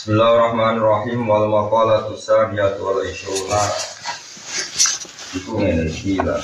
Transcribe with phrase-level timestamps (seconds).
[0.00, 1.28] Bismillahirrahmanirrahim.
[1.28, 3.60] Wal maqalatu saniyatu wal ishruna
[5.36, 6.40] Iku ngene gila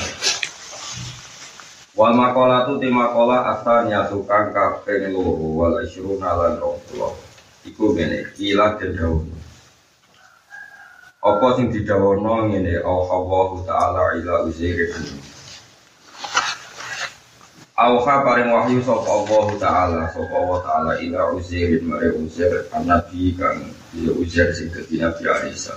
[1.97, 5.57] Wal maqalatu ti maqalah asaniyatu kang kaping loro.
[5.57, 9.25] Wal ishruna lan 20 Iku ngene gila kedawuh.
[11.25, 12.85] Apa sing didhawono ngene?
[12.85, 14.93] Allah taala ila uzair
[17.77, 23.69] Auha paring wahyu sapa Allah taala sapa Allah taala ila Uzair mare Uzair nabi kang
[23.93, 25.77] ya Uzair sing dadi Nabi Isa.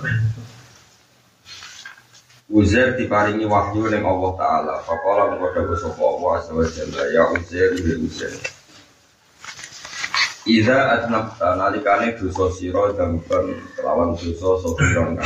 [2.48, 4.74] Uzair diparingi wahyu ning Allah taala.
[4.80, 8.32] Faqala mengko dawuh sapa Allah azza wa jalla ya Uzair ya Uzair.
[10.48, 15.20] Iza atnabta nalikane dosa sira dampan kelawan dosa sapa kang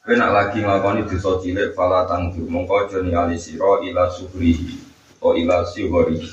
[0.00, 4.80] Kowe nak lagi nglakoni dosa cilik fala tangdu mongko aja ningali ila suhrihi
[5.20, 6.24] o ila suhri.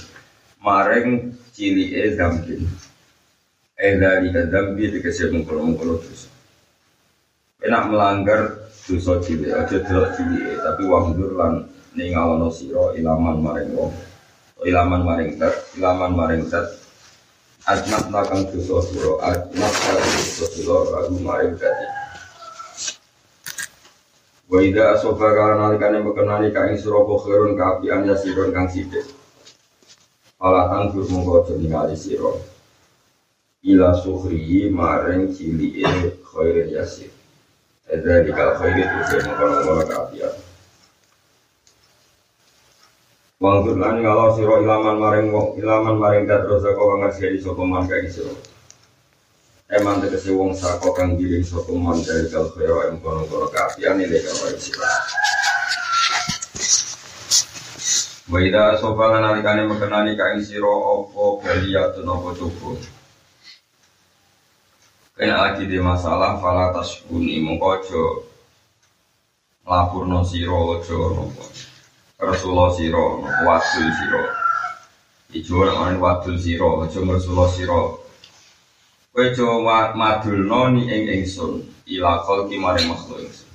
[0.64, 2.64] Maring cilike dambin.
[3.76, 6.32] Eh dari dambi dikasih mengkono-mengkono dosa.
[7.60, 13.76] Kowe nak melanggar dosa cilik aja delok cilike tapi wangdur lan ningalono sira ilaman maring
[13.76, 13.92] wong.
[14.64, 15.36] Ilaman maring
[15.76, 16.72] ilaman maring tat.
[17.68, 21.97] Adnat nakang dosa sira, adnat nakang dosa sira, ragu maring tat.
[24.48, 29.04] Wa idza asofa kana nalikane bekenani ka ing sira khairun ka apian yasirun kang sithik.
[30.40, 32.32] Ala anggur mongko aja ningali sira.
[33.68, 35.84] Ila sukhri maring cilike
[36.24, 37.12] khairun yasir.
[37.92, 40.34] Ada di kal khairi saya mengkono-kono ka apian.
[43.44, 45.28] Wangkur lan kalau sira ilaman maring
[45.60, 48.00] ilaman maring kadrosa kok ngasih di sapa man ka.
[49.68, 54.00] Eman tegesi wong sako kang giring sapa man dari kal khairu em kono kono kapian
[54.00, 54.88] ile karo sira.
[58.32, 62.80] Waida sopa nalikane mekenani ka ing sira apa baliyatun apa cukup.
[65.20, 68.04] Kena lagi di masalah fala tasbuni mongko aja
[69.68, 71.44] lapurno sira aja napa.
[72.24, 73.04] Rasulullah sira
[73.44, 74.24] wadul sira.
[75.36, 78.07] Ijo ora wadul sira aja Rasulullah sira.
[79.18, 83.50] Kowe coba madulno ni ing ingsun ila khalqi maring makhluk ingsun.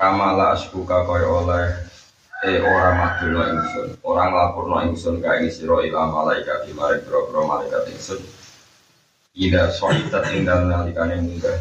[0.00, 1.76] Kamala asbuka kaya oleh
[2.40, 7.84] e ora madulno ingsun, ora nglapurno ingsun ka ing sira ila malaikat maring boro malaikat
[7.92, 8.24] ingsun.
[9.36, 11.60] Ida soitat ing dalem nalikane munggah.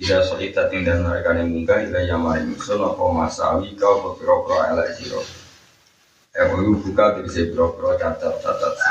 [0.00, 4.72] Ida soitat ing dalem nalikane munggah ila ya maring ingsun apa masawi ka apa pira-pira
[4.72, 5.20] elek sira.
[6.32, 8.89] Eh buka tegese pira-pira catat-catat.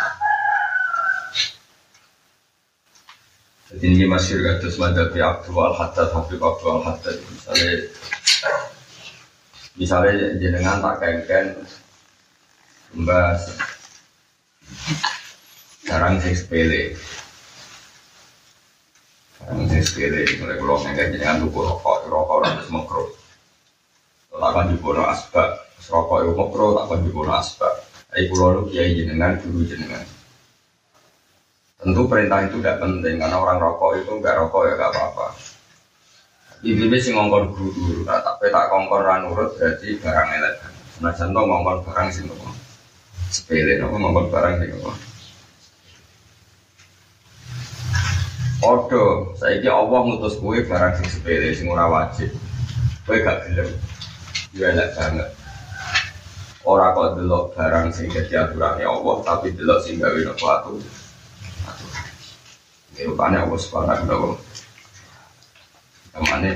[3.69, 7.71] Jadi ini masih kados madhabi Abdul Al Haddad Habib Abdul Al Haddad misalnya
[9.77, 11.45] misalnya jenengan tak kengken
[12.97, 13.53] membahas
[15.85, 16.97] barang sing sepele.
[19.37, 20.25] Barang sing sepele.
[20.41, 23.05] Mulai kalau kengken jenengan tuku rokok rokok orang terus makro
[24.33, 25.49] tak kan juga asbak
[25.93, 27.73] rokok itu makro tak kan juga asbak.
[28.17, 30.01] Ayo pulau lu kiai jenengan guru jenengan
[31.79, 35.27] Tentu perintah itu tidak penting karena orang rokok itu nggak rokok ya nggak apa-apa.
[36.59, 40.55] Ibu sih ngongkon guru, nah, tapi tak ngongkon ranurut berarti barang elek.
[40.99, 42.51] Nah contoh ngongkon barang sih nopo
[43.31, 44.91] sepele nopo ngongkon barang sih nopo.
[48.59, 52.27] Odo, saya kira Allah ngutus kue barang sing sepele sing ora wajib.
[53.07, 53.71] Kue gak gelem,
[54.51, 55.31] ya elek banget.
[56.67, 60.98] Orang kok delok barang sing jadi aturannya Allah, tapi delok sing gawe nopo aturan.
[63.05, 64.35] Rupanya Allah subhanahu wa
[66.11, 66.51] Ke mana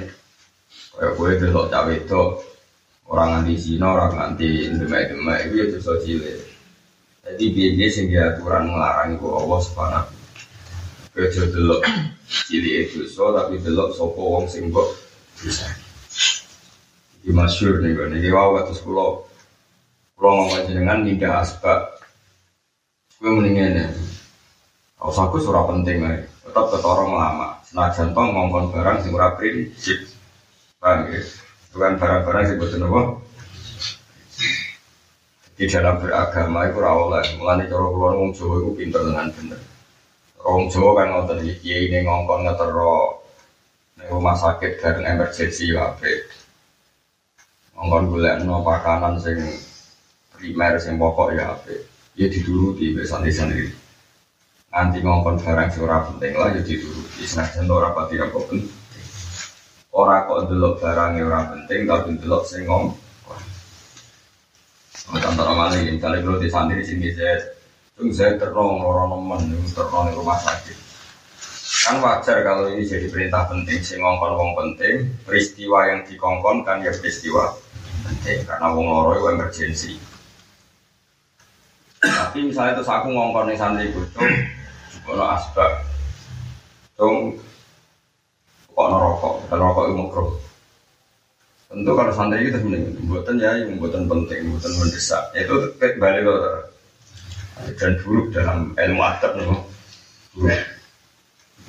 [0.93, 2.23] Kayak gue delok cawe itu
[3.03, 6.39] Orang nganti zina, orang nganti demek-demek Itu ya dosa cilik.
[7.23, 10.07] Jadi biasanya sehingga aturan melarang itu Allah subhanahu
[11.13, 11.81] Kejo delok
[12.27, 14.87] cilik itu so Tapi delok sopo wong sing kok
[15.39, 15.67] bisa
[17.23, 19.31] Ini masyur nih gue Ini wawa terus kulo
[20.13, 21.99] Kulo ngomong jenengan nikah asbak.
[23.17, 23.87] Gue mendingan ya
[24.99, 27.57] Kalau aku surah penting lah tetap ketorong lama.
[27.65, 30.05] Senajan toh ngomong barang sing ora prinsip.
[30.77, 31.25] Paham ya?
[31.73, 33.01] Bukan barang-barang sing boten apa?
[35.57, 37.25] Di dalam beragama itu ora oleh.
[37.41, 39.61] Mulane cara kula wong Jawa iku pinter dengan bener.
[40.45, 43.25] Wong Jawa kan ngoten iki kiai ning ngongkon ngetero
[43.97, 46.13] ning rumah sakit bareng emergency wae.
[47.73, 49.41] Ngongkon golekno pakanan sing
[50.37, 51.81] primer sing pokok ya apik.
[52.13, 53.73] Ya dituruti wis santri-santri
[54.73, 58.73] anti ngomong barang surah penting lah jadi dulu senajan ora pati apa penting
[59.93, 62.97] ora kok delok barang ora penting tapi delok sing ngomong
[65.13, 65.45] contoh
[65.77, 67.37] ini kali kalau di santri di sini saya
[67.93, 70.77] Itu saya terong orang nemen, terong di rumah sakit.
[71.85, 76.81] Kan wajar kalau ini jadi perintah penting, sing ngongkon wong penting, peristiwa yang dikongkon kan
[76.81, 77.53] ya peristiwa
[78.01, 79.93] penting karena wong loro itu emergensi.
[82.01, 84.25] Tapi misalnya terus aku ngongkon nih santri butuh,
[85.09, 85.71] ono asbak,
[86.95, 87.35] dong,
[88.71, 90.23] kok rokok, kalau rokok itu makro.
[91.73, 95.23] Tentu kalau santri itu mending, buatan ya, yang buatan penting, buatan mendesak.
[95.33, 96.37] Itu balik ke
[97.77, 99.61] dan buruk dalam ilmu adab nih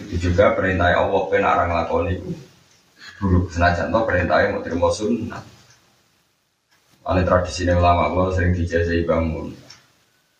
[0.00, 1.70] itu juga perintah Allah pun orang
[2.10, 2.34] itu
[3.20, 3.52] buruk.
[3.54, 5.42] Senajan toh perintahnya mau terima sunnah.
[7.04, 9.52] Ane tradisi ulama kalau sering dijajai bangun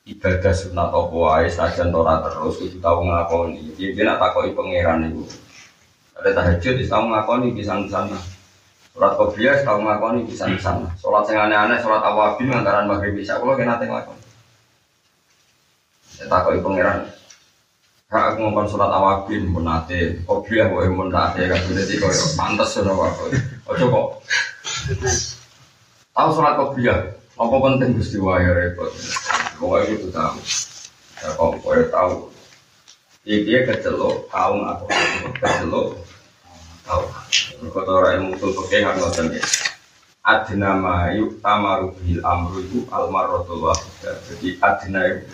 [0.05, 5.09] ibadah sunat apa wae saja tora terus itu tahu ngelakoni dia dia nak takoi pangeran
[5.09, 5.25] itu
[6.17, 8.19] ada tahajud tahu ngelakoni bisa sana
[8.93, 13.57] sholat kopiah tahu ngelakoni bisa sana sholat yang aneh-aneh sholat awabin antara maghrib bisa kalau
[13.57, 14.25] kena ngelakoni
[16.15, 17.11] saya takoi pangeran.
[18.07, 22.79] Kak aku ngomong surat awabin pun nate, kopiah boleh pun nate kan jadi kau pantas
[22.79, 23.35] sudah waktu.
[23.67, 24.07] Ojo kok.
[26.15, 28.95] Tahu surat kopiah, apa penting gusti waya repot.
[29.59, 30.39] Pokoknya itu tahu.
[31.23, 32.15] Ya kok kau tahu.
[33.25, 34.85] Dia kecelok, tahu aku
[35.41, 35.89] kecelok,
[36.85, 37.03] tahu.
[37.73, 39.45] Kau orang yang mutul pakai nggak ya.
[40.25, 44.17] Adna ma yuk tamaru bil amru itu almarotul wahidah.
[44.29, 45.29] Jadi adna itu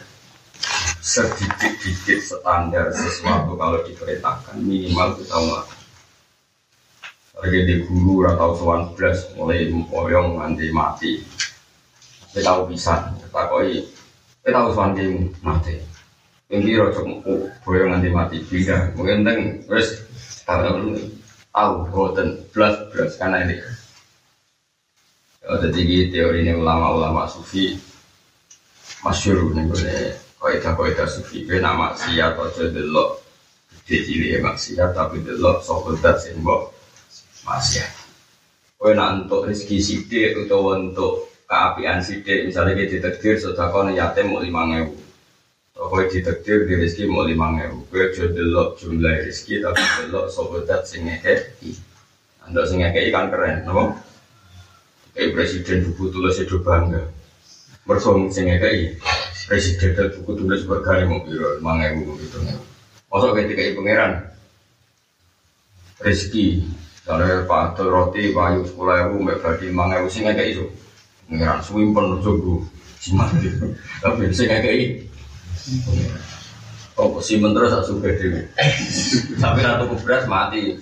[0.99, 5.79] sedikit-dikit standar sesuatu kalau diperintahkan minimal kita melakukan.
[7.41, 11.23] Lagi di guru atau soal belas mulai mempoyong nanti mati.
[12.31, 13.83] Kita tahu bisa, kita koi,
[14.41, 14.97] kita tahu soal
[15.45, 15.77] mati.
[16.51, 17.15] Yang kira cuma
[17.63, 18.97] boyong nanti mati beda.
[18.99, 19.39] Mungkin teng,
[19.69, 20.03] terus
[20.43, 20.97] tahu
[21.55, 23.57] tahu boten belas belas karena ini.
[25.41, 27.79] Ya, jadi teori ini ulama-ulama sufi
[29.01, 33.25] masyur nih boleh kaidah kaidah sufi nama siat aja delok
[33.73, 36.69] gede cilik emang siat tapi delok sokodat sing mbok
[37.49, 37.89] maksiat
[38.77, 44.39] kowe nak untuk rezeki sidik utawa untuk keapian sidik misalnya kita ditakdir sedekah yatim mau
[44.39, 44.95] lima ngewu.
[45.75, 47.91] Kowe ditakdir di rezeki mau lima ngewu.
[47.91, 51.75] Kowe aja delok jumlah rezeki tapi delok sokodat sing ngekei
[52.47, 53.99] anda sing ngekei kan keren napa?
[55.11, 57.03] Kayak presiden buku tulis itu bangga.
[57.83, 58.95] Bersong sing ngekei
[59.51, 62.39] presiden buku tulis berkali mau biro lima ewu gitu.
[63.11, 64.13] Masuk ketika ibu pangeran?
[65.99, 66.63] Rezeki
[67.03, 70.71] kalau pak roti payu sepuluh ewu mbak berarti lima ewu sih kayak itu
[71.31, 72.67] pangeran suwimpen jogo
[72.99, 73.47] si mati
[74.03, 75.07] tapi kayak
[77.01, 78.45] Oh, si menteri tak suka dewi.
[79.41, 80.77] Tapi ratu beras mati.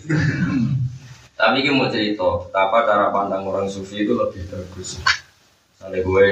[1.39, 4.99] Tapi ini mau cerita, apa cara pandang orang sufi itu lebih bagus.
[4.99, 6.29] Misalnya gue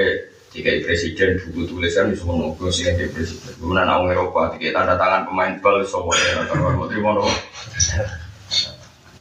[0.51, 3.55] jika presiden buku tulisan bisa menunggu sih yang presiden.
[3.55, 7.31] Kemudian orang Eropa tiga tanda tangan pemain bal semua ya kalau mau terima nopo.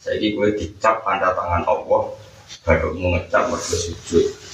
[0.03, 2.03] Saya gue dicap tanda tangan Allah
[2.67, 4.46] baru mengecap mergo sujud.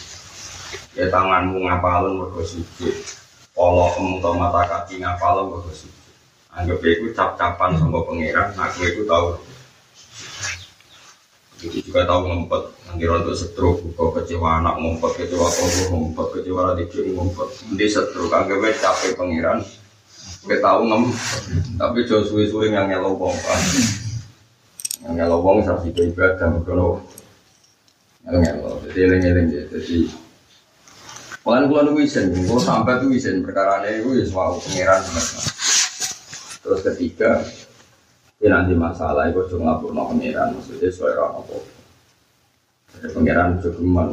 [0.93, 2.95] Ya tanganmu ngapalun mergo sujud.
[3.53, 6.03] Polokmu atau mata kaki ngapalun mergo sujud.
[6.53, 9.41] Anggap itu cap-capan sama pangeran, aku itu tahu
[11.63, 16.75] jadi juga tahu ngumpet, nanti untuk setru, buka kecewa anak ngumpet, kecewa kobo ngumpet, kecewa
[16.75, 17.49] adik ngumpet.
[17.71, 19.63] Nanti setru, kagak gue capek pangeran,
[20.43, 21.43] gue tahu ngumpet.
[21.79, 23.55] Tapi jauh suwe-suwe ngelow pompa.
[25.07, 26.99] Yang ngelow wong saksi ibadah, kalau
[28.27, 29.97] ngelow, jadi eling-eling jadi
[31.43, 35.03] Makan kulo nu wisen, kulo sampai tuh wisen perkara ini gue ya soal pangeran
[36.63, 37.43] Terus ketiga,
[38.39, 41.57] ini nanti masalah itu cuma lapor no pangeran, maksudnya sesuai orang apa.
[43.11, 44.09] Pangeran cukuman,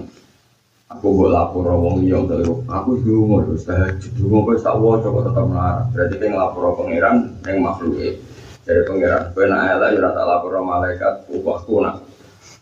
[0.90, 3.70] aku buat lapor orang yang dari aku dulu terus
[4.18, 5.88] dulu kok tak wah coba tetap melarang.
[5.94, 8.18] Berarti kan lapor pangeran yang makhluk
[8.66, 12.09] Jadi pangeran, gue nak elak ya tak lapor malaikat, ubahku nak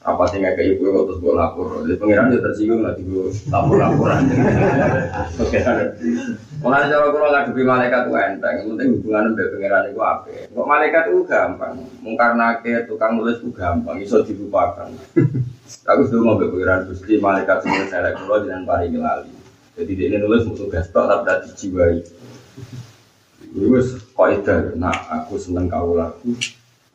[0.07, 3.75] apa tinggal ke ibu kok terus gue lapor jadi pangeran juga tersinggung lagi gue lapor
[3.75, 4.23] laporan
[5.43, 5.59] oke
[6.57, 10.29] Mulai cara kalau ngadepi malaikat itu enteng, penting hubungan dengan pangeran itu apa?
[10.49, 11.75] Kok malaikat itu gampang,
[12.17, 14.89] karena ke tukang nulis itu gampang, iso dilupakan.
[15.93, 19.29] Aku sudah mau pangeran gusti malaikat semua saya kulo dengan pari ngelali.
[19.77, 21.97] Jadi dia ini nulis untuk tugas tok tapi tidak dijiwai.
[23.53, 23.87] Terus
[24.17, 26.33] kok itu, nah aku seneng kau lagu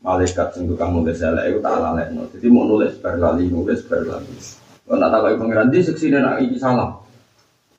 [0.03, 1.79] malaikat sing tukang nulis elek itu tak
[2.11, 2.23] no.
[2.35, 4.35] Jadi mau nulis berlali, nulis berlali.
[4.83, 6.99] Kalau nak tahu pangeran di seksi dan iki salah.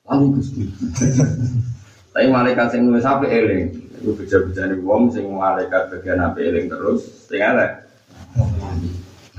[0.08, 0.64] Lalu gusti.
[2.16, 3.76] Tapi malaikat sing nulis apa eling.
[4.00, 7.84] Itu beja-beja nih wong sing malaikat bagian apa eling terus, sing elek.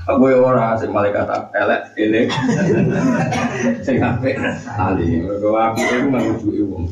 [0.05, 1.25] Aku ya ora sing malaikat
[1.57, 2.29] elek eling.
[3.85, 4.29] sing apa
[4.77, 5.25] ali.
[5.25, 6.85] Mergo aku itu mengujuki wong.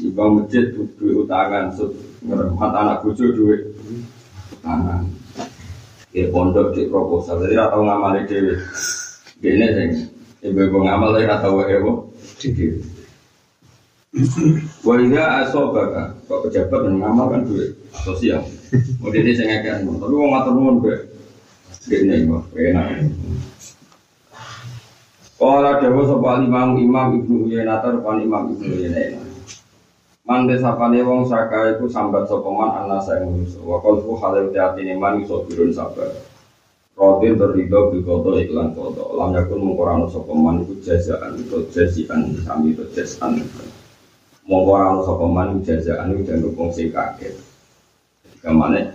[0.00, 1.74] Iba masjid duit utangan,
[2.22, 3.66] ngeremat anak bojo duit
[4.60, 5.02] utangan.
[6.10, 8.54] Ya pondok di proposal, jadi tahu ngamali dewi.
[9.40, 9.90] Gini sing,
[10.44, 12.12] ibu-ibu ngamal ya tahu ewo.
[14.82, 18.42] Wah ini aso baka, kok pejabat dan ngamal kan duit sosial.
[18.98, 20.96] Mau dia saya ngekek, tapi mau ngatur nuwun gue.
[21.86, 23.06] Gini kok, enak.
[25.40, 29.29] Kala dawa sapa imam imam ibnu Uyainah pan imam ibnu Uyainah.
[30.28, 33.56] Man desapane wong saka iku sambat sapa man ana sae manusa.
[33.64, 36.12] Wa qalbu halal teatine man iso birun sabar.
[36.92, 40.76] Rodin terlido bilkoto iklan koto Lam yakun mengkorano sapa man iku
[41.40, 43.40] Itu jazian sami itu jazaan.
[44.44, 47.34] Mengkorano sapa iku jazaan Itu dan wong sing kaget.
[48.44, 48.92] Ke mana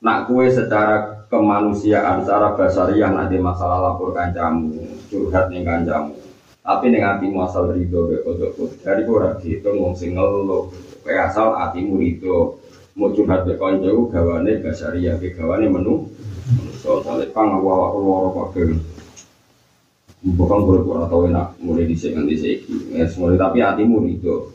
[0.00, 4.76] Nak kue secara kemanusiaan Secara basariah nanti masalah lapor kancamu
[5.08, 6.25] Curhat nih kancamu
[6.66, 10.66] tapi ning atimu asal rido be kodok dari ora dihitung wong sing ngeluh
[11.06, 12.58] kowe asal atimu rido.
[12.98, 16.10] Mau curhat be kanca gawane basaria ke gawane menu.
[16.82, 18.74] So sale pang awak loro kabeh
[20.26, 22.76] bukan boleh atau enak mulai dhisik nganti saiki.
[22.98, 24.50] Ya mulai tapi atimu rido.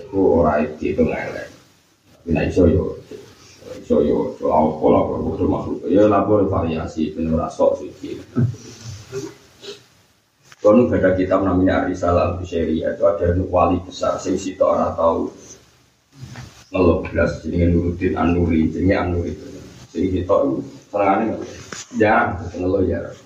[0.00, 1.52] Iku ora dihitung elek.
[2.16, 2.96] Tapi nek iso yo
[3.76, 7.84] iso yo soal pola produk makhluk ya lapor variasi ben ora sok
[10.60, 15.32] kalau ada kitab namanya Arisalah Al-Bushari itu ada wali besar sing sito ora tahu
[16.68, 19.32] ngeluh belas jenenge Nuruddin An-Nuri jenenge An-Nuri
[19.88, 20.60] sing sito
[20.92, 21.40] senengane
[21.96, 23.16] jarang ngeluh jarang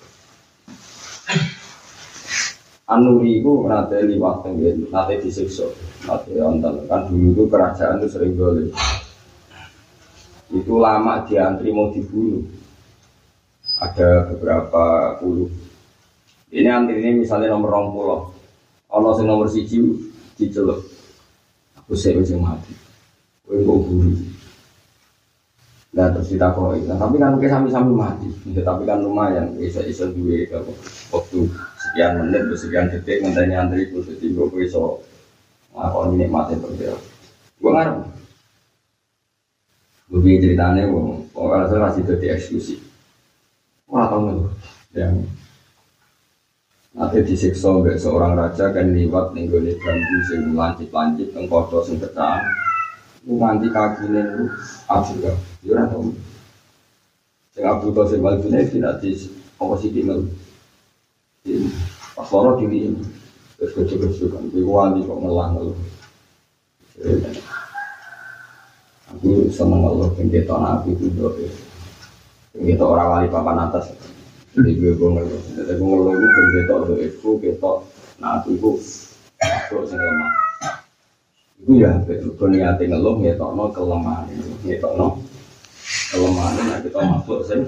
[2.85, 5.65] An-Nuri itu nate liwat tenggel, nate disiksa,
[6.05, 6.85] nate ontel.
[6.85, 8.69] Kan dulu itu kerajaan itu sering boleh.
[10.53, 12.45] Itu lama diantri mau dibunuh.
[13.81, 15.49] Ada beberapa puluh
[16.53, 18.19] ini antri ini misalnya nomor rong pulau.
[18.93, 19.81] Ono sing nomor siji
[20.37, 20.83] diceluk.
[21.79, 22.73] Aku sih wis mati.
[23.45, 24.13] Kowe kok buru.
[25.95, 26.83] Nah terus ditakoi.
[26.85, 28.27] Nah, tapi kan kita sami-sami mati.
[28.51, 30.43] Ya, tapi kan lumayan bisa-bisa duwe
[31.09, 31.39] waktu
[31.79, 34.99] sekian menit, sekian detik ngenteni antri itu jadi gue iso
[35.71, 36.99] ngakon nikmati terus.
[37.63, 37.97] Gue ngarep.
[40.11, 41.01] Gue ceritanya, gue
[41.33, 42.79] kalau saya masih jadi eksklusif.
[43.89, 44.51] Wah, tau nggak?
[44.95, 45.15] Yang
[46.95, 51.43] Nanti disiksa oleh seorang raja kan liwat gue bambu sing lancip lancip teng
[51.83, 52.39] sing pecah.
[53.27, 54.23] Nganti kaki nih
[54.87, 55.33] abu ya,
[55.67, 56.15] ya tahu.
[57.51, 59.11] Sing abu tuh sing balik nih tidak di
[59.59, 59.91] apa sih.
[62.15, 62.95] Pas loro diri
[63.59, 65.75] terus kecil kecil kan, gue wali kok ngelang lo.
[69.11, 71.43] Aku seneng Allah penggeton aku itu doa.
[72.55, 74.14] Penggeton orang wali papan atas.
[74.55, 77.77] Jadi gue gue ngeluh, jadi gue ngeluh itu bergetok do itu getok,
[78.23, 78.71] nah aku itu
[79.43, 80.31] aku sing lemah.
[81.59, 84.31] Itu ya, gue niatin ngeluh ngetok no kelemahan,
[84.63, 85.19] ngetok no
[86.15, 87.67] kelemahan, nah kita masuk sih.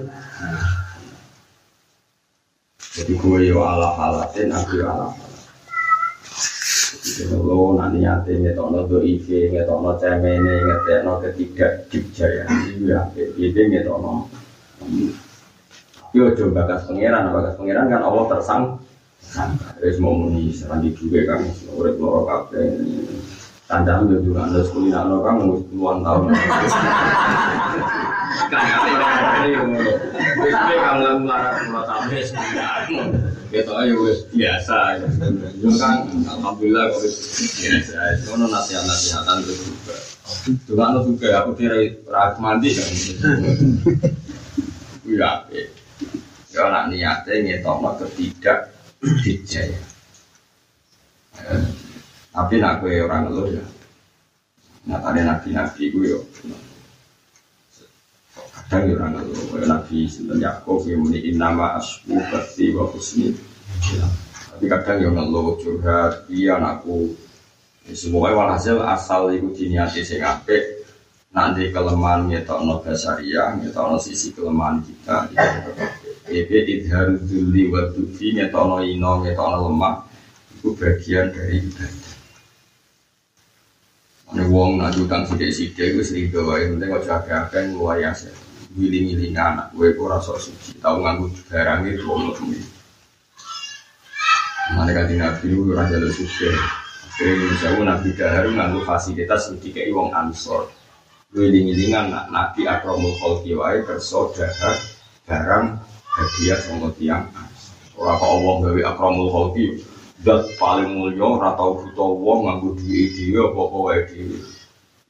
[2.96, 5.12] Jadi gue yo ala halatin, aku yo ala
[7.36, 12.88] lo nanti nyate ngetok no do IV, ngetok no cemene, ngetok no ketidak dikjaya, itu
[12.88, 13.04] ya,
[13.36, 14.24] itu ngetok no.
[16.16, 18.62] Yo coba bakas pangeran, bakas pangeran kan Allah tersang.
[19.76, 21.44] Terus mau muni serandi juga kan,
[21.76, 22.80] urip loro kabeh.
[23.68, 26.32] Tandang yo juga anda sekolah nak kan mau puluhan tahun.
[28.48, 28.64] Kan
[30.38, 32.82] Wis kamu mulai sampai sembilan.
[33.52, 34.76] Gitu aja wis biasa.
[35.60, 38.00] Yo kan alhamdulillah kok biasa.
[38.32, 39.96] Ono nasihat-nasihatan itu juga.
[40.64, 41.76] Juga anu juga aku kira
[42.08, 42.88] rak mandi kan.
[45.08, 45.30] Iya,
[46.58, 48.74] Ya nak niatnya ngetokno ketidak
[49.22, 49.78] dijaya.
[52.34, 53.64] Tapi nak gue orang ngeluh ya.
[54.90, 56.20] Nah tadi nabi-nabi gue yo.
[58.34, 59.70] Kadang ya orang ngeluh.
[59.70, 63.38] Nabi Sinten Yaakov yang muni nama asbu berti wa husni.
[63.94, 64.10] Ya.
[64.50, 66.26] Tapi kadang ya ngeluh curhat.
[66.26, 67.14] Iya anakku.
[67.86, 70.82] Ya, semuanya walhasil asal itu diniati sing apik
[71.30, 75.30] nanti kelemahan ngetokno basaria, ngetokno sisi kelemahan kita.
[76.28, 79.96] Ebe idhar duli wa tufi ngetokno ino, ngetokno lemah.
[80.58, 82.16] Itu bagian dari ibadah.
[84.28, 88.28] Ini wong nak utang sidik-sidik sering doa yang penting ojo agak-agak luar biasa.
[88.76, 90.76] Wiling-wiling anak, gue kok rasa suci.
[90.84, 92.68] Tahu nganggu barang itu Allah sendiri.
[94.76, 96.52] Mana kan nabi raja lu suci.
[97.08, 100.68] Akhirnya misalnya nabi dahar nganggu fasilitas sedikit wong ansor
[101.28, 104.72] wiling-wilingan nak nabi akromul kholki wae bersaudara
[105.28, 105.76] barang
[106.18, 107.30] hadiah sama tiang
[107.98, 109.82] Ora kok Allah gawe akromul kholki
[110.22, 114.02] zat paling mulia ora tau butuh wong nganggo duwe dhewe apa-apa wae.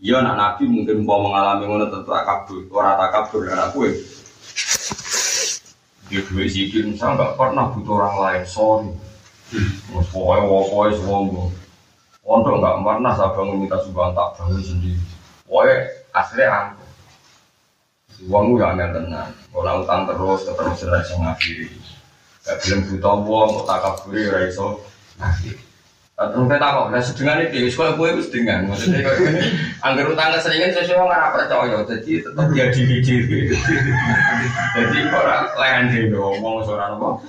[0.01, 3.89] Iya anak nabi mungkin mau mengalami ngono tentu kabur, ora tak kabur anak kowe.
[6.09, 8.89] Dia duwe sikit misal nggak pernah butuh orang lain, sorry.
[9.93, 11.45] Mas pokoknya pokoknya semua
[12.25, 15.01] Pondok nggak pernah saya bangun minta sumbangan tak bangun sendiri.
[15.45, 15.77] Pokoknya
[16.17, 16.88] aslinya aku.
[18.27, 19.31] Uangmu ya angel tenan.
[19.55, 21.71] Kalau utang terus, terus ora iso ngakhiri.
[22.43, 24.67] Gak belum buta uang, kok tak kaburi ora iso
[25.23, 25.63] ngakhiri.
[26.19, 28.67] Terus kita kok, nah sedengan itu, sekolah gue itu sedengan.
[28.67, 29.43] Maksudnya kayak gini,
[29.87, 33.41] anggar utang keseringan sesuatu nggak percaya, jadi tetap dia diri diri.
[34.75, 37.23] Jadi orang lain dia ngomong seorang apa?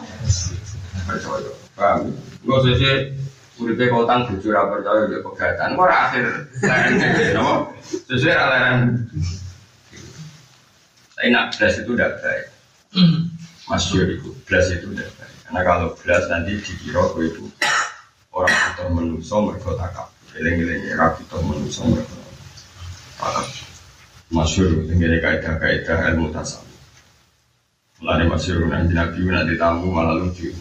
[1.05, 2.09] Percaya, paham?
[2.41, 2.97] Gue sesuai
[3.59, 5.69] Uripe kotang jujur apa percaya ya pegatan.
[5.75, 6.25] Ora akhir
[6.63, 6.91] lain
[7.35, 7.55] napa?
[8.07, 9.05] Sesuai lain.
[11.19, 12.45] Saya nak belas itu udah baik.
[13.67, 15.35] Masyur itu belas itu udah baik.
[15.43, 17.43] Karena kalau belas nanti dikira itu
[18.31, 20.07] orang kita menuso mereka takap.
[20.39, 22.15] Eleng-eleng ya kita menuso mereka
[23.19, 23.47] takap.
[24.31, 26.71] Masyur tinggal kaidah-kaidah ilmu tasawuf.
[27.99, 30.55] Mulane masyur nanti nabi nanti tamu malah lucu.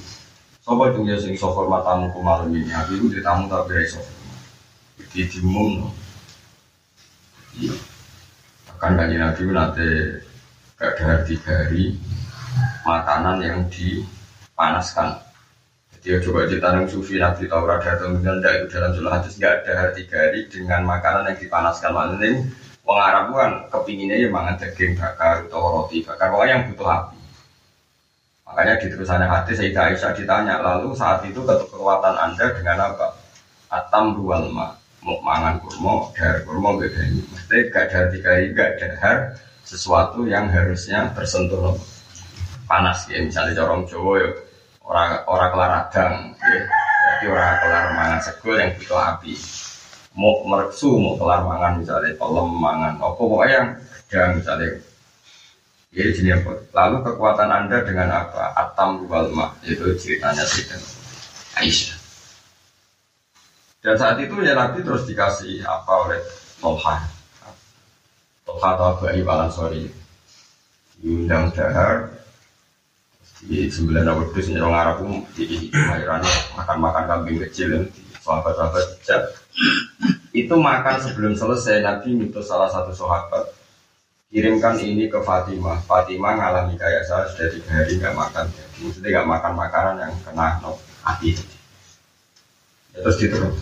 [0.66, 2.74] Sopo itu ya sing so hormat tamu ke malam ini.
[2.74, 4.02] Aku itu di tamu tapi ya so
[5.14, 5.88] Di dimum no.
[7.54, 7.78] Iya.
[8.74, 9.86] Akan kaji nabi nanti
[10.78, 11.98] gak ada tiga hari
[12.86, 15.18] makanan yang dipanaskan.
[15.98, 20.06] Jadi coba yang sufi nabi Taurat atau kemudian itu dalam surah hadis nggak ada hari
[20.06, 21.90] hari dengan makanan yang dipanaskan.
[21.90, 22.46] Maksudnya
[22.86, 26.30] Wong Arab kan kepinginnya ya mangan daging bakar atau roti bakar.
[26.30, 27.18] Pokoknya yang butuh api.
[28.48, 33.12] Makanya di terusannya hadis Sayyidah Aisyah ditanya, lalu saat itu kekuatan Anda dengan apa?
[33.68, 34.72] Atam ruwal ma,
[35.04, 37.20] mau mangan kurma, dahar kurma beda ini.
[37.28, 39.36] Maksudnya gak ada tiga hari, gak dahar
[39.68, 41.76] sesuatu yang harusnya tersentuh
[42.64, 43.20] panas ya.
[43.20, 44.28] Misalnya corong Jawa ya,
[44.88, 46.62] orang orang kelar ya.
[47.18, 49.32] Jadi orang kelar mangan segel yang butuh api.
[50.16, 53.68] Mau mereksu, mau kelar mangan misalnya, kolom mangan, apa pokoknya yang
[54.08, 54.68] ada misalnya
[55.88, 56.52] jadi sini apa?
[56.76, 58.52] Lalu kekuatan anda dengan apa?
[58.52, 60.80] Atam walma itu ceritanya Sayyidan
[61.56, 61.96] Aisyah.
[63.80, 66.20] Dan saat itu ya Nabi terus dikasih apa oleh
[66.60, 67.17] Tolha.
[68.48, 69.52] Atau Abu Ayyub al
[70.98, 72.10] Diundang dahar
[73.38, 74.98] di sembilan awal itu senyum Arab
[75.38, 76.26] di kemahiran
[76.58, 79.38] makan-makan kambing kecil yang di sahabat-sahabat
[80.34, 83.54] itu makan sebelum selesai Nabi itu salah satu sahabat
[84.28, 85.80] kirimkan ini ke Fatimah.
[85.88, 88.44] Fatimah ngalami kayak saya sudah tiga hari nggak makan,
[88.84, 91.32] maksudnya nggak makan makanan yang kena no, api.
[92.92, 93.56] Ya, terus diterus.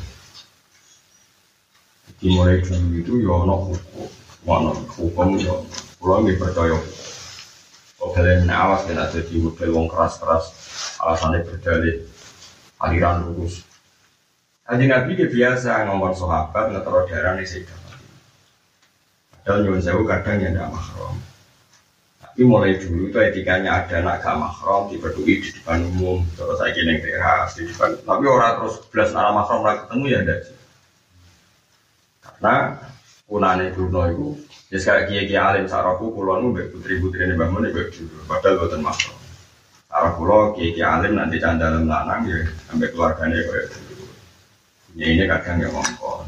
[2.18, 4.09] Dimulai dulu itu ya no hukum,
[4.47, 5.53] mana hukum ya,
[5.99, 6.79] pulau nggak percaya.
[7.99, 10.45] Kok kalian awas dan ada di model wong keras-keras,
[11.03, 12.07] alasannya berdalih
[12.79, 13.67] aliran lurus.
[14.67, 17.67] Haji Nabi biasa ngomong sahabat ngetero darah nih
[19.47, 21.15] dan nyuwun sewu kadang ya tidak mahram.
[22.19, 26.27] Tapi mulai dulu itu etikanya ada anak gak mahram dipeduli di depan umum.
[26.35, 27.95] Terus saya kira teras di depan.
[28.03, 30.57] Tapi orang terus belas arah mahram lagi ketemu ya enggak sih.
[32.27, 32.55] Karena
[33.27, 34.27] punane Bruno itu
[34.71, 38.23] ya kiai kiai alim sarapu pulau itu putri putri ini bangun itu dulu.
[38.31, 39.17] Padahal bukan mahram.
[39.91, 42.39] Sarah pulau kiai kiai alim nanti dalam lanang ya
[42.71, 44.07] sampai keluarganya kayak dulu.
[44.95, 46.27] Ya ini kadang ya ngomong.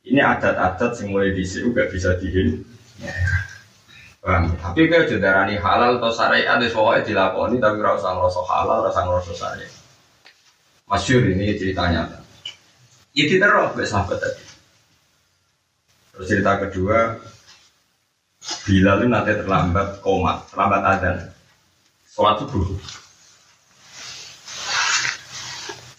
[0.00, 2.64] Ini adat-adat yang mulai di sini gak bisa dihin.
[2.98, 3.12] Ya.
[4.20, 9.00] Bang, tapi kalau darani halal atau syariat itu pokoknya dilakoni tapi rasa ngerasa halal, rasa
[9.04, 9.74] ngerasa syariat.
[10.88, 12.04] Masyur ini ceritanya.
[13.16, 14.49] Itu terus sahabat tadi.
[16.20, 17.16] Terus cerita kedua,
[18.68, 21.16] Bilal itu nanti terlambat koma, terlambat adzan.
[22.12, 22.76] Sholat subuh.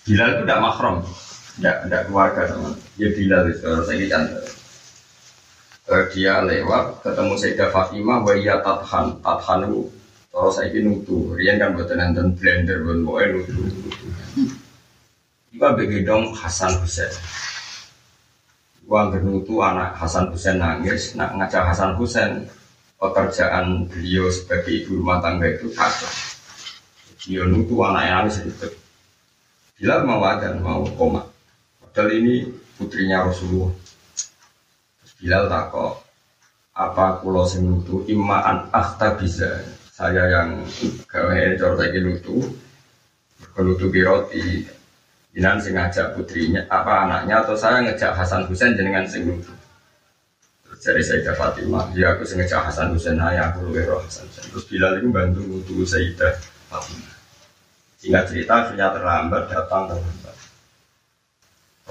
[0.05, 1.01] Bilal itu tidak makrom,
[1.57, 2.69] tidak tidak keluarga sama
[3.01, 4.23] ya Bilal itu saya kan
[6.13, 9.17] dia lewat ketemu Sayyidah Fatimah wa iya tathan.
[9.25, 9.89] Tathan itu
[10.29, 13.73] terus saya nutu rian kan buat nonton blender buat mau nutu
[15.49, 17.09] Iba begedong Hasan Husain
[18.91, 22.43] Uang nutu anak Hasan Husain nangis nak ngajak Hasan Husain
[22.99, 26.11] pekerjaan beliau sebagai ibu rumah tangga itu kacau.
[27.23, 28.67] Dia nutu anak nangis itu
[29.79, 31.23] Bilal mau ada mau koma.
[31.79, 33.71] Padahal ini putrinya Rasulullah.
[35.23, 36.03] Bilal takok,
[36.75, 39.55] apa kulo sing nutu imaan akhta bisa.
[39.95, 40.67] Saya yang
[41.07, 42.43] gawe saiki nutu
[43.55, 44.67] nutu biroti
[45.31, 49.27] jinan sing ngajak putrinya apa anaknya atau saya ngejak Hasan Husain jenengan sing
[50.67, 54.45] terus dari Sayyidah Fatimah ya aku sing ngejak Hasan Husain ayah aku luwe Hasan Husain
[54.51, 56.35] terus Bilal itu bantu nutu Sayyidah
[56.67, 57.15] Fatimah
[58.01, 60.31] sehingga cerita akhirnya terlambat datang terlambat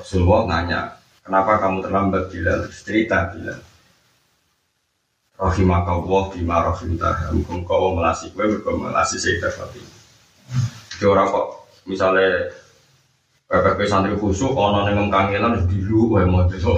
[0.00, 0.81] Rasulullah nanya,
[1.20, 2.72] kenapa kamu terlambat Bilal?
[2.72, 3.61] Cerita Bilal.
[5.37, 7.33] Rahimakallah bima rahimtah.
[7.37, 9.98] Mungkin kau melasi gue, mungkin melasi Sayyidah Fatimah.
[10.96, 11.46] Jadi orang kok
[11.85, 12.48] misalnya
[13.50, 16.70] PPP santri khusus, ono nengem kangelan biru, gue mau itu.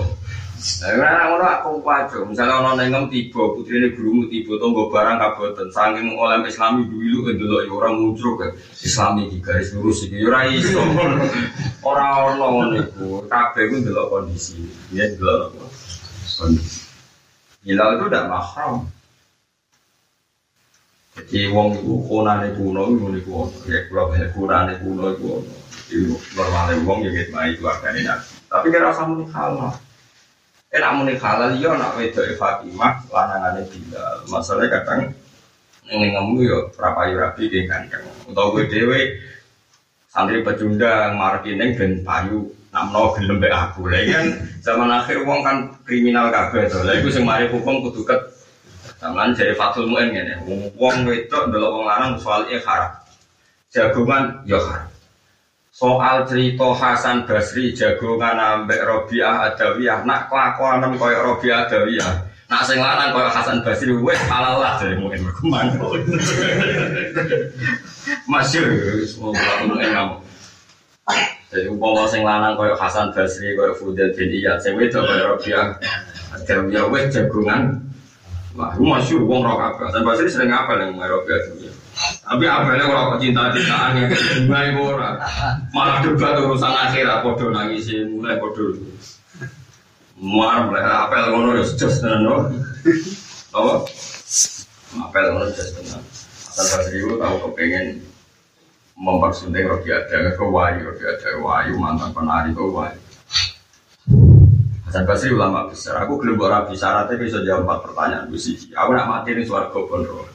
[0.89, 2.25] Nah, ngono aku wajo.
[2.25, 5.69] Misalnya ono nengem tiba, putri ini gurumu tiba, tunggu barang kaboten.
[5.69, 10.07] Saking oleh Islami dulu, itu loh orang muncul ke Islami di garis lurus.
[10.09, 10.81] Ora iso.
[11.85, 13.27] Ora ono niku.
[13.29, 14.65] Kabeh ku ndelok kondisi.
[14.97, 15.53] Ya ndelok
[16.41, 16.89] kondisi.
[17.69, 18.89] Hilal itu tidak mahram.
[21.13, 23.57] Jadi wong itu konane kuno itu niku ono.
[23.69, 25.62] Ya kula banyak konane kuno itu ono.
[25.93, 28.33] Itu normalnya wong ya gitu itu agak nabi.
[28.49, 29.77] Tapi kira rasa muni halal.
[30.73, 34.25] Eh nak muni halal yo nak wedok Fatimah lanangane Bilal.
[34.33, 35.13] Masalahnya kadang
[35.93, 38.09] ini ngemu yo prapayu rabi ke kandang.
[38.25, 39.01] Utawa gue dewe
[40.09, 43.93] santri pecundang marketing ben payu namno gelem mbek aku.
[43.93, 44.27] Lah kan
[44.65, 46.81] zaman akhir wong kan kriminal kabeh to.
[46.89, 48.33] Lah iku sing hukum kudu ket
[49.03, 50.47] Zaman jadi Fatul Mu'in ngene,
[50.79, 52.95] wong wedok ndelok wong lanang soalnya haram.
[53.75, 54.92] Jagongan ya haram.
[55.73, 62.13] Soal cerita Hasan Basri jagongan ambek Robiah Adawiyah, nak kelakuan koyo Robiah Adawiyah.
[62.53, 65.73] Nak sing lanang koyo Hasan Basri wis halal lah dari Mu'in berkembang.
[68.33, 68.69] Masyur,
[69.09, 69.33] semua
[69.65, 70.15] Mu'in kamu.
[71.49, 75.73] Jadi umpama sing lanang koyo Hasan Basri koyo Fudel bin Iyad, sing wedok koyo Robiah
[76.37, 77.81] Adawiyah wis jagongan
[78.53, 79.89] Wah, wong roh kabeh.
[79.97, 81.41] Dan Basri sering apa yang merok ya
[82.23, 85.17] Tapi apa yang orang cinta cintaan yang bunga itu orang.
[85.77, 88.73] Malah debat urusan akhirat, podo nangis mulai podo.
[90.17, 92.49] Muar mulai apel ngono ya just tenan no.
[93.53, 93.75] Apa?
[94.97, 96.01] Apel ngono just tenan.
[96.53, 98.05] Hasan Basri itu tahu kepengen
[98.93, 103.01] mempersunting Robi ada ke Wayu, Robi ada Wayu mantan penari ke Wayu.
[104.89, 106.05] Hasan Basri ulama besar.
[106.05, 108.29] Aku belum rapi syaratnya bisa jawab empat pertanyaan.
[108.77, 110.29] Aku nak mati nih suara kebon roh.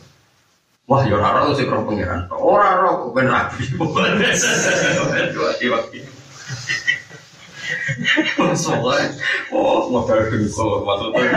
[0.87, 2.31] Wah, ya orang roh sih roh pangeran.
[2.31, 3.63] Orang roh kok ben rapi.
[5.35, 5.83] Dua tiba
[8.55, 9.11] Soalnya,
[9.51, 11.27] oh modal dengkul maksudnya.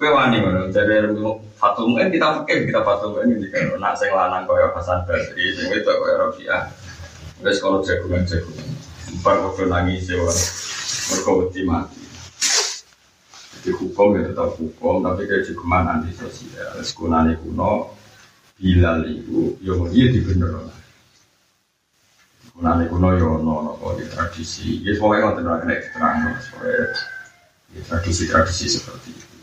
[0.00, 1.12] Kowe wani ngono, jadi
[1.60, 5.52] Fatum kan kita pikir kita Fatum kan ini kan nak sing lanang koyo Hasan Basri,
[5.52, 6.72] sing wedok koyo Rabi'ah.
[7.44, 8.68] Wis kalau jagungan-jagungan.
[9.20, 12.07] Bar kok nangis ya mereka wedi mati.
[13.58, 16.78] Jadi hukum ya tetap hukum, tapi kayak juga anti sosial.
[16.78, 17.90] Sekunane kuno,
[18.54, 20.78] Bilal itu, yo dia di bener lah.
[22.54, 24.82] Kuno yo no no di tradisi.
[24.86, 26.86] Ya pokoknya nggak terlalu kena terang, soalnya
[27.86, 29.36] tradisi-tradisi seperti itu.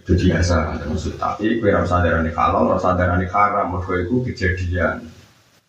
[0.00, 5.04] Itu biasa, maksud tapi kue rasa darani halal, rasa darani haram, mereka itu kejadian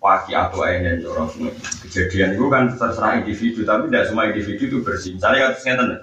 [0.02, 1.54] waki atau yang orang semua
[1.86, 5.98] kejadian itu kan terserah individu tapi tidak semua individu itu bersih misalnya kasusnya tanda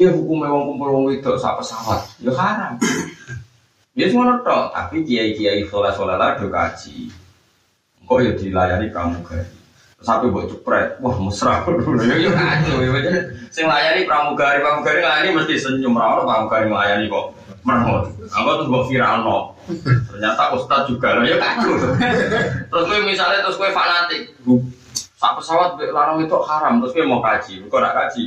[0.00, 2.00] ya hukumnya wong kumpul wong itu saat pesawat.
[2.24, 2.80] Ya haram.
[3.92, 7.12] Ya semua notok tapi kiai kiai sholat sholat lah do kaji.
[8.08, 9.44] Kok ya dilayani pramugari?
[10.00, 11.68] Sampai buat cepret wah mesra.
[12.08, 12.90] Ya ya kacau ya
[13.52, 15.92] sing layani pramugari pramugari layani mesti senyum.
[15.92, 19.52] Rawol pramugari melayani kok meremut aku tuh buat viral no
[20.08, 21.76] ternyata ustad juga loh ya kacau.
[22.72, 24.32] Terus gue misalnya terus gue fanatik.
[25.20, 27.60] Saat pesawat larang itu haram terus gue mau kaji.
[27.68, 28.24] Gue nak kaji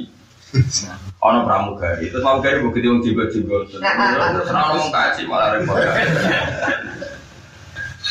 [1.24, 2.12] ono pramugari.
[2.12, 5.80] Terus pramugari gue gede juga juga terus orang mau kaji malah repot.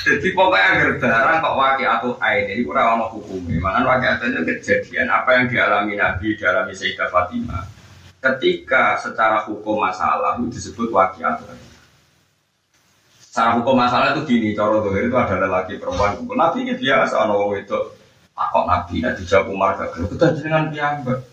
[0.03, 3.61] Jadi pokoknya agar darah kok wakil atau ain ini kurang lama hukumnya.
[3.63, 7.63] Mana wakil itu kejadian apa yang dialami Nabi dialami Sayyidah Fatimah.
[8.19, 11.71] Ketika secara hukum masalah itu disebut wakil atau ain
[13.21, 16.37] Secara hukum masalah itu gini, cara dohir itu ada lelaki perempuan kumpul.
[16.37, 17.79] Nabi ini biasa, orang itu
[18.37, 20.05] takut Nabi, nanti dijawab Umar gagal.
[20.13, 21.32] Kita dengan piambak.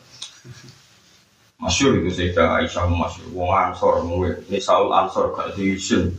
[1.59, 3.27] Masyur itu Sayyidah Aisyah masyur.
[3.35, 3.99] Wong Ansor,
[4.47, 6.15] ini Saul Ansor gak diisin.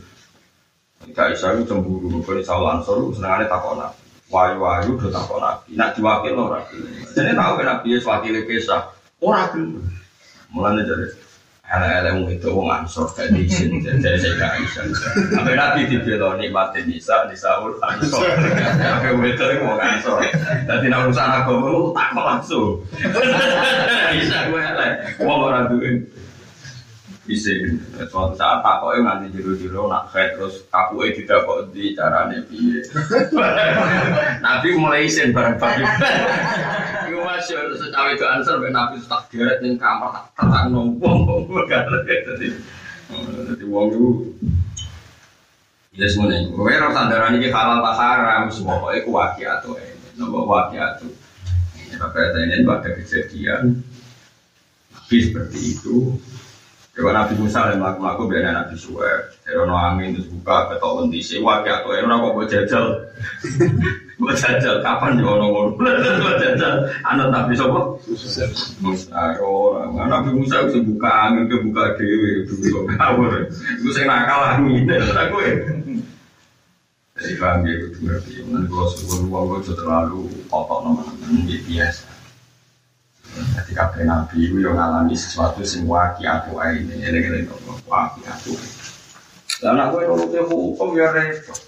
[1.01, 4.01] Sayyidah Aisyah itu cemburu, ini Saul Ansor itu senangannya takut Nabi.
[4.29, 5.69] Wayu-wayu udah takut Nabi.
[5.73, 6.65] Nak diwakil orang.
[7.17, 8.81] Jadi tahu kan Nabi itu wakilnya kisah.
[9.21, 9.81] Orang
[10.51, 11.30] Mulanya jadi
[11.71, 14.81] Ele-ele itu wong ansor gak diizin jadi saya gak bisa.
[15.31, 18.27] Sampai nabi dibelo nikmati nisa, nisa ul ansor.
[18.83, 20.19] Sampai itu wong ansor.
[20.67, 22.83] Jadi nak urusan agama lu tak langsung.
[24.11, 24.87] Bisa gue ele,
[25.23, 25.79] wong orang tuh
[27.31, 27.55] bisa.
[28.11, 32.83] Suatu saat tak kok nganti jero-jero nak head terus eh tidak kok di carane piye.
[34.43, 35.87] Nabi mulai izin bareng-bareng.
[37.07, 41.47] Iku masih secawe itu answer nabi tak geret ning kamar tak terang nombong.
[41.67, 42.47] Jadi
[43.47, 44.07] jadi wong itu
[45.91, 50.15] Ya semuanya, gue rasa darah ini halal tak haram, semua pokoknya ku wakil atau ini,
[50.15, 51.11] nopo wakil atau
[52.01, 53.83] Bapak ini ada kejadian
[54.89, 56.15] Nabi seperti itu
[56.91, 59.07] Dewa Nabi Musa yang melaku-laku biar Nabi Suwe
[59.47, 62.85] Dari ono angin terus buka ketok wenti sewa kayak tuh Enak kok gue jajal?
[64.21, 66.83] Gue jajal kapan di ono ngono Gue jajal.
[67.07, 67.95] Anak Nabi Sopo
[68.83, 69.39] Musa.
[69.39, 69.95] Orang.
[69.95, 73.31] Nabi Musa bisa buka angin ke buka dewi Dulu kok kawur
[73.79, 74.91] Gue saya nakal angin
[75.31, 75.53] Aku ya
[77.23, 81.39] Jadi ya itu ngerti Nanti kalau suruh uang gue terlalu kotor nama-nama
[81.71, 82.10] biasa
[83.31, 88.19] jadi kabeh nabi itu yang ngalami sesuatu sing waki aku ae ini eling-eling kok waki
[88.27, 88.51] aku.
[89.63, 91.59] Lah anak kowe nurut hukum ya repot.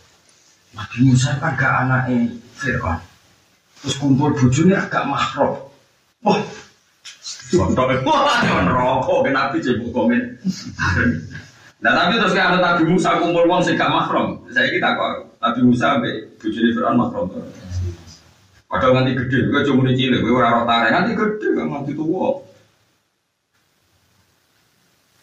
[0.73, 2.97] Nabi Musa kan gak anake Fir'aun.
[3.79, 5.53] Terus kumpul bojone agak mahram.
[6.25, 6.41] Wah.
[7.53, 10.21] Contoh wah rokok ke nabi cebuk komen.
[11.85, 14.41] Nah tapi terus kan Nabi Musa kumpul wong sing gak mahram.
[14.49, 17.25] Saya kita kok Nabi Musa mbek bojone Fir'aun mahram.
[18.73, 22.41] Padahal nanti gede, gue cuma di cilik, gue orang tarik nanti gede, nanti tua.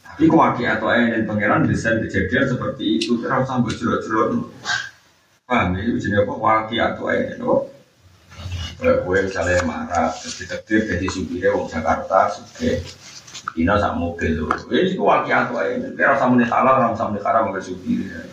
[0.07, 4.55] Tapi kewaki atau ayah dan pangeran desain kejadian seperti itu, terus sampai jeruk-jeruk.
[5.51, 7.55] Paham ya, jenis apa waki atau ayah itu?
[8.79, 12.87] Gue misalnya marah, terus ditetir jadi supirnya wong Jakarta, suke.
[13.59, 14.47] Ina sak mobil loh.
[14.71, 18.31] Ini itu waki atau ayah, kira sama nih salah, orang sama karam nggak supirnya.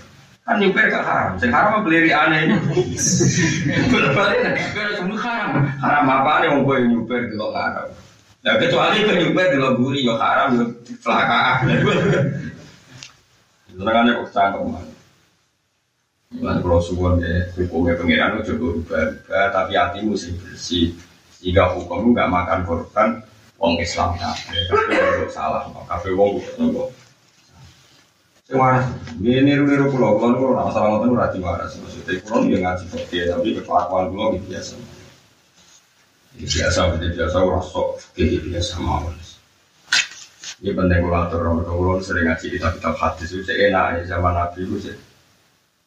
[0.47, 2.55] Kan nyuper gak haram, sing haram beli aneh ini.
[3.91, 5.67] Berbalik kan semua haram.
[5.75, 7.91] Haram apa nih mau gue nyuper di lo haram.
[8.47, 11.67] Nah kecuali gue nyuper di lo guri yo haram yo kecelakaan.
[13.75, 14.87] Senengannya kok cangkem man.
[16.39, 19.03] Lan kalau suwon ya hukumnya pengiran itu coba rubah
[19.51, 20.95] tapi hatimu sih bersih.
[21.43, 23.19] Hukum nggak makan korban,
[23.59, 24.63] wong Islam kabeh.
[24.67, 26.87] Kabeh salah, kabeh wong kok
[28.47, 28.63] Sing
[29.19, 31.75] ini niru-niru pulau, pulau itu orang masalah ngotot ora waras.
[31.83, 34.73] Maksudnya pulau dia ngaji fakir, tapi kelakuan pulau gitu biasa.
[36.39, 39.03] Ini biasa, biasa orang sok kayak biasa mau.
[40.63, 44.63] Ini penting kalau atur orang pulau sering ngaji kitab-kitab hadis itu enak ya zaman Nabi
[44.63, 44.95] itu.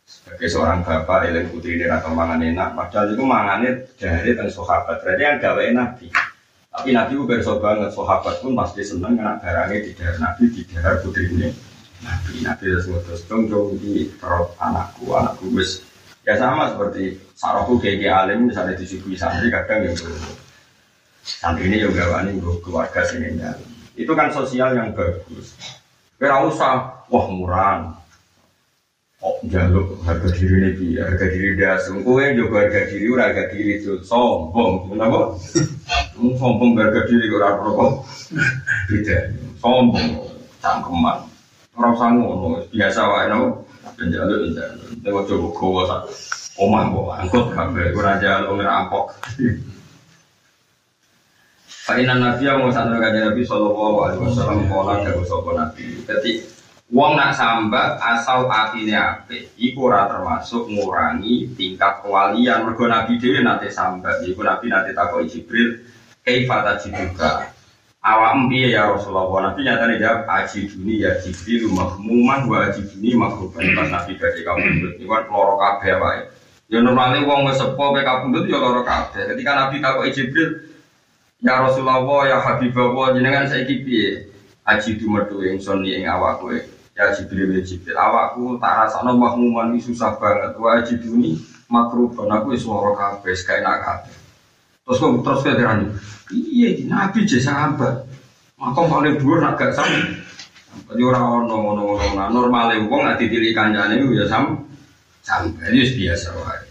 [0.04, 5.00] Sebagai seorang bapak, eling putri ini atau mangan enak, padahal itu mangannya dari dan sahabat.
[5.00, 6.06] Berarti yang gawe Nabi.
[6.76, 10.60] Tapi Nabi itu berso banget, sahabat pun pasti seneng karena barangnya di daerah Nabi, di
[10.68, 11.69] daerah putri ini.
[12.00, 12.64] Nabi Nabi
[13.28, 15.84] dong dong di perut anakku anakku wis
[16.24, 19.96] ya sama seperti sarahku kayak alim misalnya disuguhi santri kadang yang
[21.20, 23.36] santri ini juga wani keluarga sini
[24.00, 25.52] itu kan sosial yang bagus.
[26.16, 28.00] Kira usah wah murah.
[29.20, 32.24] Oh, jaluk harga diri ini harga diri dia sungguh.
[32.24, 35.36] Yang juga harga diri udah harga diri itu sombong, kenapa?
[36.16, 37.92] sombong harga diri orang rokok,
[38.88, 39.18] beda,
[39.60, 40.24] sombong,
[40.64, 41.29] cangkeman.
[41.96, 43.64] Sangu ngono biasa wae no.
[43.96, 44.88] Penjaluk penjaluk.
[45.00, 46.00] Tengok coba gowo sak
[46.60, 49.04] omah kok angkut kabeh ora jaluk ngerampok.
[51.88, 55.84] Fainan Nabi yang mau santri kajian Nabi Sallallahu Alaihi Wasallam kola dari sopo Nabi.
[56.06, 56.32] Jadi
[56.90, 62.66] Wong nak sambat asal hatinya ape, iku ora termasuk ngurangi tingkat kewalian.
[62.66, 65.86] Mergo Nabi dhewe nate sambat, iku Nabi nate takoki Jibril,
[66.26, 67.46] "Kaifa tajiduka?"
[68.00, 69.52] Awam piye ya Rasulullah?
[69.52, 74.40] Nabi nyatanya jawab aji duni ya jibril mahmuman wa aji duni mahruban pas Nabi badhe
[74.40, 76.20] kabundut ini kan loro kabeh wae
[76.72, 79.36] ya normalnya wong wis sepo pe kabundut ya loro kabeh.
[79.36, 80.64] Ketika Nabi takoki Jibril
[81.44, 84.32] ya Rasulullah ya Habibullah jenengan saiki piye?
[84.64, 86.56] Aji du metu ingsun ing awakku.
[86.96, 90.56] Ya Jibril ya Jibril awakku tak rasakno mahmuman iki susah banget.
[90.56, 91.36] Wa aji duni
[91.68, 94.19] makruban aku wis loro kabeh enak kabeh
[94.90, 95.78] terus kok terus kira
[96.30, 98.06] Iya, Nabi jadi sahabat.
[98.54, 99.98] Makom paling dhuwur nak gak sama.
[100.90, 104.54] Jadi orang ono ono ono ono normal wong nak ditili kancane ya sam
[105.26, 106.62] sampai ini biasa wae.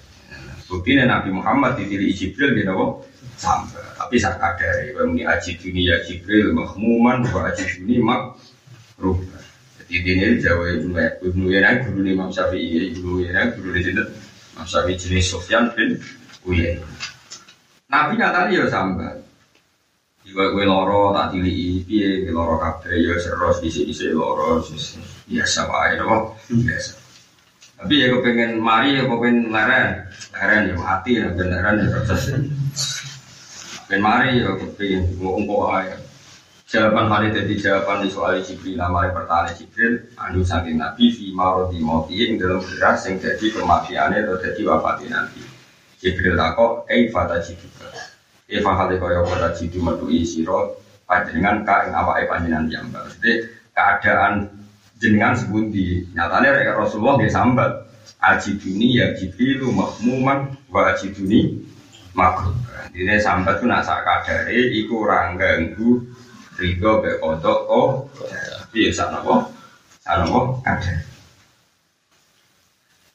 [0.70, 2.92] Bukti Nabi Muhammad ditili Jibril gitu kok
[3.36, 3.84] sampai.
[4.00, 8.22] Tapi sak kadare muni aji dunia Jibril mahmuman wa aji dunia mak
[8.96, 9.44] rubah.
[9.90, 10.94] Jadi ini Jawa Ibnu
[11.26, 14.04] Ibnu Yana guru Imam Syafi'i Ibnu Yana guru di sini
[14.56, 15.98] Imam Syafi'i jenis Sofyan bin
[16.46, 17.09] Uyainah.
[17.90, 19.18] Nabi nyatanya ya sambat.
[20.22, 24.62] Jika gue loro tak tili piye gue loro kabeh ya seros isi isi loro
[25.26, 26.94] biasa wae nopo biasa.
[27.82, 30.06] Tapi ya gue pengen mari ya gue pengen leren
[30.38, 32.24] leren ya mati ya pengen leren ya proses.
[33.90, 35.98] Pengen mari ya gue pengen gue umpo aja.
[36.70, 41.82] Jawaban hari jadi jawaban di soal Jibril nama pertanyaan Jibril anu saking Nabi fi marodi
[41.82, 45.49] yang dalam beras yang jadi kematiannya atau jadi wafatnya Nabi.
[46.00, 47.92] Jibril takok, eh fata Jibril.
[48.50, 53.06] Eva hale kaya pada jitu medui siro panjenengan ka ing awake panjenengan jambal.
[53.22, 53.46] Jadi
[53.78, 54.50] keadaan
[54.98, 57.72] jenengan sebuti nyatanya reka Rasulullah dia sambat
[58.18, 61.62] ajiduni ya jibrilu mahmuman wa ajiduni
[62.18, 62.58] makruh.
[62.90, 66.10] Ini sampai tuh nak sak kadare iku ora ganggu
[66.58, 68.10] rido be kodok oh.
[68.74, 69.54] Iya sana kok.
[70.02, 70.94] Sana kok ada.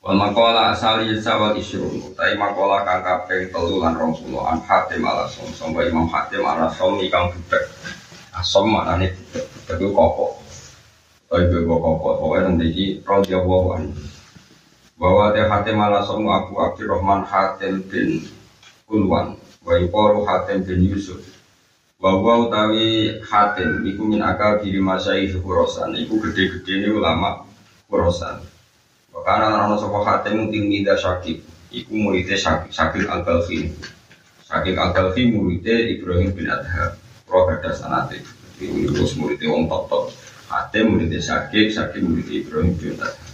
[0.04, 5.00] Wal makola asali sawal isyrun Tapi makola kang kaping telu lan rong puluh An hatim
[5.00, 7.64] ala som Somba imam hatim ala som ikang budak
[8.36, 10.36] Asom mana nih budak Itu koko
[11.32, 13.80] Tapi gue koko Pokoknya nanti Rodi Allah
[15.00, 18.28] Bahwa teh hatim ala som Abu Abdurrahman hatim bin
[18.92, 21.24] Ulwan Wa yukoru hatim bin Yusuf.
[21.96, 27.40] Bahwa utawi hatim Iku min akal diri masyai Kurosan Iku gede-gede ini ulama
[27.88, 28.52] Kurosan
[29.22, 31.38] karena orang sapa hatim ting mida syakib.
[31.70, 33.70] Iku muridnya syakib, syakib al balfi.
[34.42, 36.98] Syakib al balfi muridnya Ibrahim bin Adham.
[37.22, 38.18] Pro gada sanate.
[38.58, 40.04] Ini terus muridnya wong top top.
[40.50, 43.24] Hatim muridnya syakib, syakib muridnya Ibrahim bin Adham.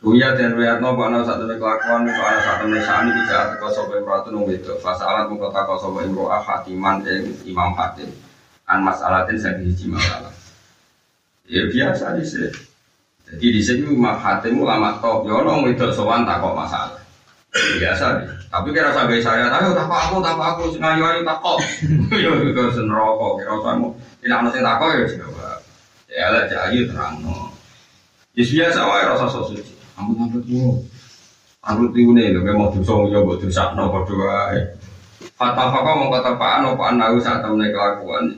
[0.00, 3.92] Ruya dan Ruya no pak satu nih kelakuan pak satu nih sani bisa teko sopo
[4.00, 7.04] imroatu nung itu fasalat muka tako sopo imroa hatiman
[7.44, 8.08] imam hatim
[8.64, 10.32] an masalatin saya hiji masalah.
[11.44, 12.69] Ya biasa di sini.
[13.30, 17.00] Jadi di sini Imam Hatim ulama top, ya orang itu sowan tak kok masalah.
[17.50, 18.30] Biasa deh.
[18.50, 21.58] Tapi kira sampai saya, tahu tak aku, tak aku, ngayu ayu tak kok.
[22.14, 23.86] Yo itu seneroko, kira kamu
[24.22, 25.48] tidak yang tak kok ya coba.
[26.10, 27.54] Ya lah jayu terang no.
[28.34, 29.62] Ya biasa wae rasa suci.
[29.94, 30.74] Ampun ampun tuh.
[31.60, 34.56] Aku nih, lo mau dosa ya buat dosa no berdoa.
[35.36, 38.32] Fatwa fakwa mau kata pak Ano, pak Anu saat temen kelakuan.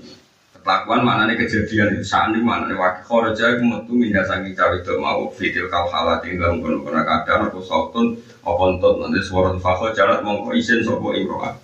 [0.63, 4.79] Kelakuan mana nih kejadian itu saat ini nih wakil khoroja itu metu minyak sangi cawe
[4.79, 8.15] itu mau video kau halat tinggal mengkono kono kadang aku sautun
[8.47, 11.59] apa entut nanti suara fakho jalan mau izin sopo imroa.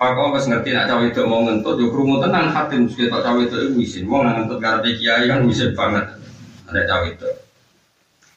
[0.00, 3.56] Fakho pas ngerti nak cawe itu mau ngentut yo krungu tenan hatim tak cawe itu
[3.60, 6.16] itu izin mau ngentut karena kiai kan izin banget
[6.64, 7.28] ada cawe itu.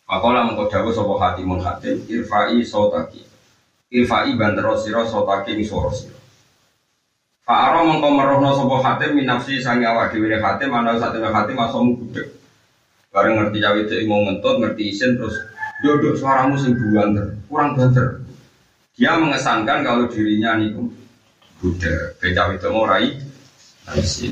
[0.04, 3.24] Fakho lah mengkau dawu sopo hatimun hatim irfai sautaki
[3.88, 6.17] irfai bandero siro sautaki suara siro.
[7.48, 11.56] Pak Aro mengkau merohno sopo hatim minafsi sangi awak diwiri hatim mana saat ini hatim
[11.56, 12.28] asomu gudeg.
[13.08, 15.32] Bareng ngerti cawe itu mau ngentut ngerti isin terus
[15.80, 18.20] duduk suaramu sing buanter kurang banter.
[19.00, 20.92] Dia mengesankan kalau dirinya niku
[21.64, 22.20] gudeg.
[22.20, 23.16] Cawe itu mau rai.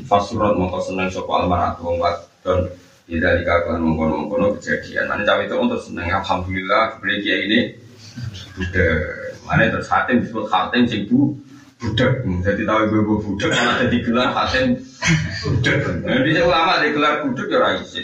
[0.04, 2.68] Fasurat mengkau seneng sopo almaratu wong wadon.
[3.08, 5.08] Tidak dikatakan mengkono mengkono kejadian.
[5.08, 7.60] Mana cawe itu untuk seneng alhamdulillah kebeli ini
[8.60, 9.40] gudeg.
[9.48, 11.32] Mana terus hatim disebut hatim sing bu
[11.76, 14.80] budak jadi tahu ibu ibu budak malah jadi gelar hatem
[15.44, 15.76] budak
[16.08, 18.02] jadi saya ulama di gelar budak ya raisi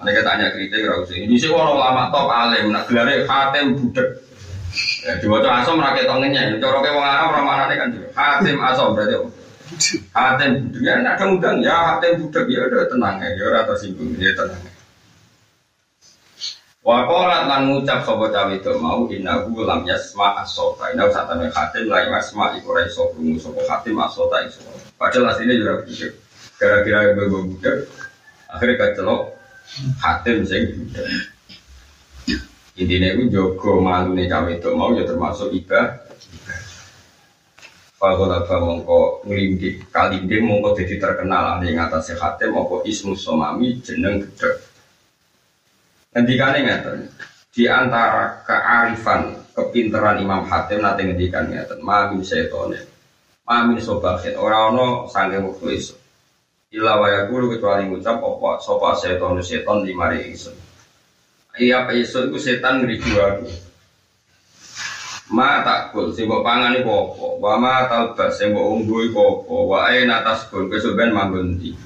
[0.00, 4.08] mereka tanya kritik ya raisi ini sih orang ulama top alim nak gelarnya hatem budak
[5.04, 8.56] ya dua tuh asom rakyat tongennya cara kayak orang Arab orang mana kan juga hatem
[8.64, 9.14] asom berarti
[10.16, 14.16] hatem budak ya nak undang ya hatem budak ya udah tenang ya ya rata singgung
[14.16, 14.75] ya tenang
[16.86, 20.94] Wakolat lan ngucap sopo cawe itu mau inahu lam yasma asota.
[20.94, 24.62] Ini saat temen khatim lah yasma iku rai sopo sopo khatim asota iso.
[24.94, 26.14] Padahal aslinya juga budak.
[26.62, 27.74] Gara-gara gue.
[28.46, 29.34] Akhirnya kecelok
[29.98, 31.06] khatim sing budak.
[32.78, 36.06] Intinya itu jogo malu nih cawe itu mau ya termasuk iba.
[37.98, 44.65] Fakolat mongko ngelindik kalinding mongko jadi terkenal di atas khatim apa ismu somami jeneng budak.
[46.16, 46.98] Ngendikane ngeten.
[47.52, 52.80] Di antara kearifan, kepinteran Imam Hatim nanti ngendikan ngeten, ma min setone.
[53.44, 55.92] Ma min sobahin, ora ono sange waktu iso.
[56.72, 60.56] Ila wa yakulu kecuali ngucap apa sapa seton seton limari ingsun.
[61.60, 63.48] Iya apa iso iku setan ngriku aku.
[65.36, 67.26] Ma takul sing mbok pangan iku apa?
[67.44, 69.52] Wa ma talbas sing mbok unggu iku apa?
[69.52, 70.24] Wa aina
[71.12, 71.76] manggon ndi.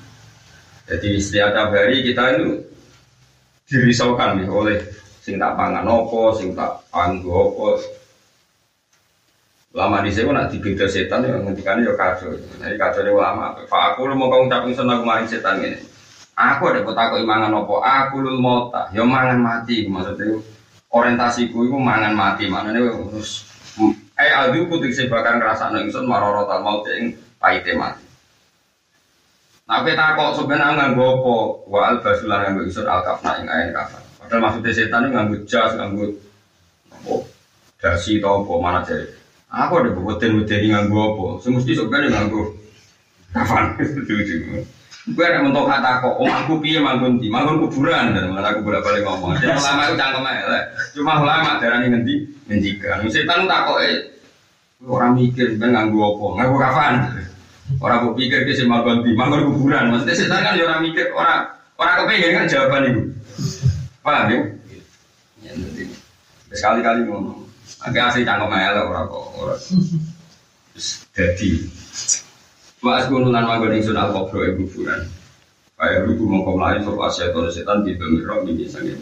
[0.87, 2.70] Jadi setiap hari kita itu
[3.71, 4.83] dirisaukan nih oleh
[5.23, 7.79] sing tak pangan opo, sing tak anggo opo.
[9.71, 12.35] Lama di sini nak dibeda setan ya ngendikannya ya kacau.
[12.35, 13.55] Jadi kacau ini lama.
[13.71, 15.79] Pak aku lu mau kau ngucapin senang kemarin setan ini.
[16.35, 17.79] Aku ada kota aku imangan opo.
[17.79, 18.91] Aku lu mau tak.
[18.91, 20.43] Ya mangan mati maksudnya.
[20.91, 22.51] Orientasiku itu mangan mati.
[22.51, 22.83] Mana nih
[23.15, 23.47] terus.
[24.19, 28.10] Eh adu putih sebakan rasa nengson marorotal mau ting pahite mati.
[29.71, 31.37] Nah, kita kok sebenarnya nganggo apa?
[31.71, 34.03] Wa al basulan nganggo isur al kafna ing ain kafan.
[34.19, 36.05] Padahal maksudnya setan itu nganggo jas, nganggo
[36.91, 37.15] apa?
[37.79, 39.07] Dasi atau apa mana jadi?
[39.47, 41.27] Aku ada buktin buktin nganggo apa?
[41.47, 42.51] Semesti sebenarnya nganggo
[43.31, 43.79] kafan.
[45.11, 48.63] Gue ada mentok kata kok, oh aku piye manggon di, manggon kuburan dan malah aku
[48.63, 49.33] bolak balik ngomong.
[49.43, 50.61] Jadi ulama itu cangkem aja,
[50.93, 52.15] cuma ulama darah ini ngendi
[52.47, 53.09] ngendikan.
[53.09, 53.97] Setan tak kok eh
[54.85, 56.95] orang mikir ben nganggo apa, nganggo kafan.
[57.79, 59.95] Orang gue pikir ke sema ganti, manggon kuburan.
[59.95, 61.47] Maksudnya setan kan ya orang mikir, orang
[61.79, 63.03] orang kepengen kan jawaban itu.
[64.03, 64.39] Paham ya?
[65.47, 65.83] Ya nanti
[66.51, 67.47] sekali-kali ngomong.
[67.81, 69.55] Agak asli cangkem elek ora kok ora.
[71.15, 71.49] Jadi
[72.81, 75.05] Wa askunulan manggon ingsun al-qabro ing kuburan.
[75.77, 78.97] Kaya ibu mongko mlayu sapa setan setan di domiro mimi sange.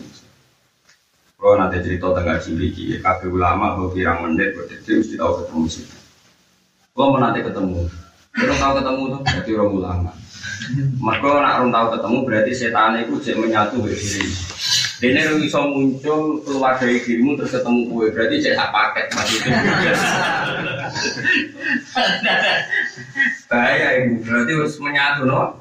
[1.38, 5.86] Kalau nanti cerita tentang cili kabeh ulama pirang menit berarti mesti tahu ketemu sih.
[6.90, 7.86] Kalau nanti ketemu,
[8.38, 10.12] kalau tahu ketemu tuh berarti orang ulama.
[11.00, 14.30] Maka nak orang tahu ketemu berarti setan itu cek menyatu dari diri.
[14.98, 19.54] Dene lu bisa muncul keluar dari dirimu terus ketemu gue berarti cek sak paket maksudnya.
[23.48, 25.56] Bahaya ini berarti harus menyatu no.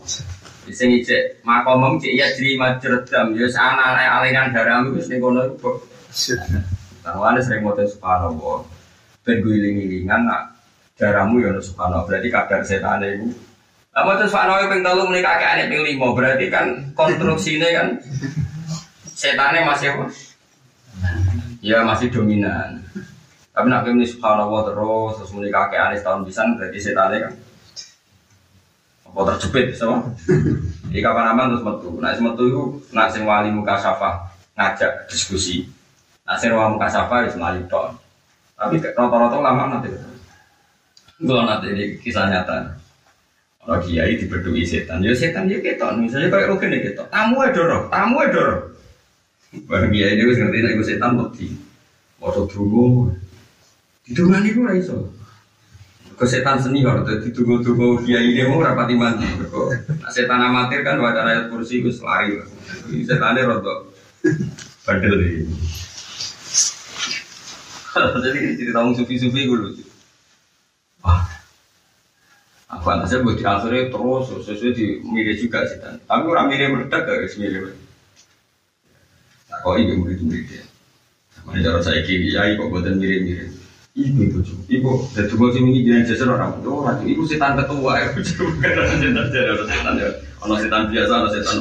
[0.67, 5.55] Bisa ngecek makomem cek ya jadi majerdam ya sana aliran darahmu wis ning kono.
[7.05, 8.67] Tawane sering moten subhanallah.
[9.23, 10.56] Ben guling-gilingan nak
[10.97, 13.29] darahmu ya subhanallah berarti kadar setan itu
[13.97, 17.87] Lama terus Pak Nawawi ping telu muni kakekane ping lima berarti kan konstruksinya kan
[19.17, 20.05] setannya masih apa?
[21.65, 22.77] Ya masih dominan.
[23.57, 27.33] Tapi nak ini subhanallah terus terus muni kakekane setahun bisa berarti setannya kan
[29.09, 30.13] apa terjepit sama?
[30.93, 31.89] Di kapan aman terus metu.
[31.97, 35.65] Nah metu itu nak sing wali muka safa ngajak diskusi.
[36.21, 37.65] Nak sing wali muka safa itu melayu.
[37.65, 39.89] Tapi rata-rata lama nanti.
[41.17, 42.77] Gue nanti ini kisah nyata.
[43.57, 45.97] Kalau kiai diberdui setan, ya setan ya ketok.
[45.97, 47.07] Misalnya kayak rugen ya ketok.
[47.09, 48.61] Tamu ya dorong, tamu ya dorong.
[49.65, 51.47] Barang kiai ini gue ngerti nek setan mati.
[52.21, 53.11] Waktu dulu,
[54.05, 55.09] didungan itu lah iso.
[56.17, 59.25] Ke setan seni kalau ditunggu-tunggu kiai ini mau rapati mandi.
[59.25, 62.39] Nah, setan amatir kan baca ayat kursi gue lari.
[63.03, 63.89] Setannya rontok
[64.85, 65.43] bandel ini.
[68.23, 69.96] Jadi cerita sufi-sufi gue lucu.
[72.87, 75.75] Wah, Aku antasnya buat di akhirnya terus sesuai di mirip juga sih.
[75.83, 77.75] Tapi orang mirip meledak gak mirip.
[79.51, 80.63] Tak kau ibu murid murid dia.
[81.43, 83.51] Mana cara saya kiri ya ibu buatan mirip mirip.
[83.91, 87.57] Ibu itu cuy, ibu dan tuh sih ini jangan jasa orang itu orang ibu setan
[87.59, 90.09] ketua ya bukan orang setan jadi orang setan ya.
[90.39, 91.57] Orang setan biasa orang setan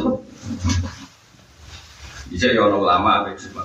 [2.31, 3.13] bisa ya orang lama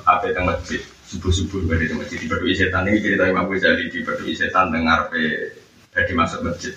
[0.10, 0.82] apa yang masjid?
[1.06, 2.18] Subuh subuh di masjid?
[2.18, 2.90] Di berdua setan.
[2.90, 5.54] Ini cerita Imam Ghazali di berdua setan dengar pe
[5.94, 6.74] dari masuk masjid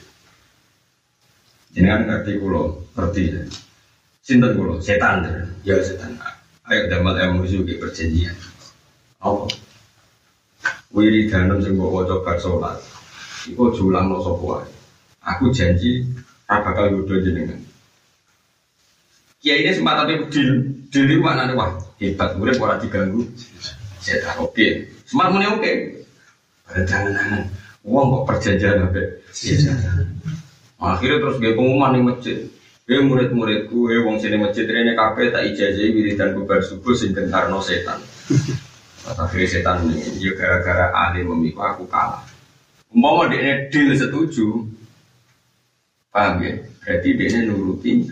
[1.75, 3.43] Jangan ngerti kulo, ngerti ya.
[4.23, 5.27] Sinten kulo, setan
[5.67, 6.15] ya setan.
[6.71, 8.33] Ayo dapat emosi ke perjanjian.
[9.21, 9.51] Apa?
[10.95, 12.79] Wiridanem sing mbok waca bar salat.
[13.51, 14.65] Iku julang no sapa
[15.25, 16.07] Aku janji
[16.49, 17.61] ora bakal nggodho jenengan.
[19.45, 23.29] Kiai ini sempat tapi deal, deal itu mana nih wah hebat, murid orang diganggu.
[24.01, 25.73] Setan oke, sempat muni oke.
[26.65, 27.45] Pada jangan-jangan,
[27.85, 29.03] uang kok perjanjian apa?
[30.85, 32.39] Akhirnya terus gue pengumuman di masjid.
[32.85, 37.65] Gue murid-muridku, gue wong sini masjid ini kafe tak ijazah wiridan bubar subuh sing karno
[37.65, 37.97] setan.
[39.21, 42.21] Akhirnya setan ini, ya gara-gara ahli memikul aku kalah.
[42.93, 44.69] Umpama dia deal setuju,
[46.13, 46.61] paham ya?
[46.85, 48.05] Berarti dia nuruti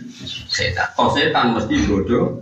[0.49, 0.89] setan.
[0.97, 2.41] Oh setan mesti bodoh.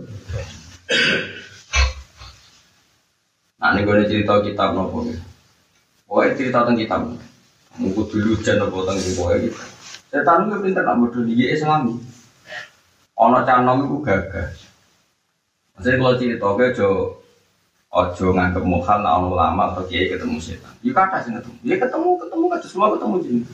[3.60, 5.20] Nah ini gue cerita kitab nopo ya.
[6.08, 7.00] Pokoknya cerita tentang kitab.
[7.76, 9.60] Mungkin dulu jangan nopo tentang pokoknya gitu.
[10.12, 11.96] Setan itu pinter nak bodoh dia Islami.
[13.16, 14.52] Ono canom itu gagah.
[15.72, 16.88] Maksudnya kalau cerita gue jo
[17.88, 20.68] ojo nganggep mukhal nak ono lama atau kiai ketemu setan.
[20.84, 21.56] Ya kata sih ketemu.
[21.64, 23.48] Ya ketemu ketemu kan semua ketemu jenis.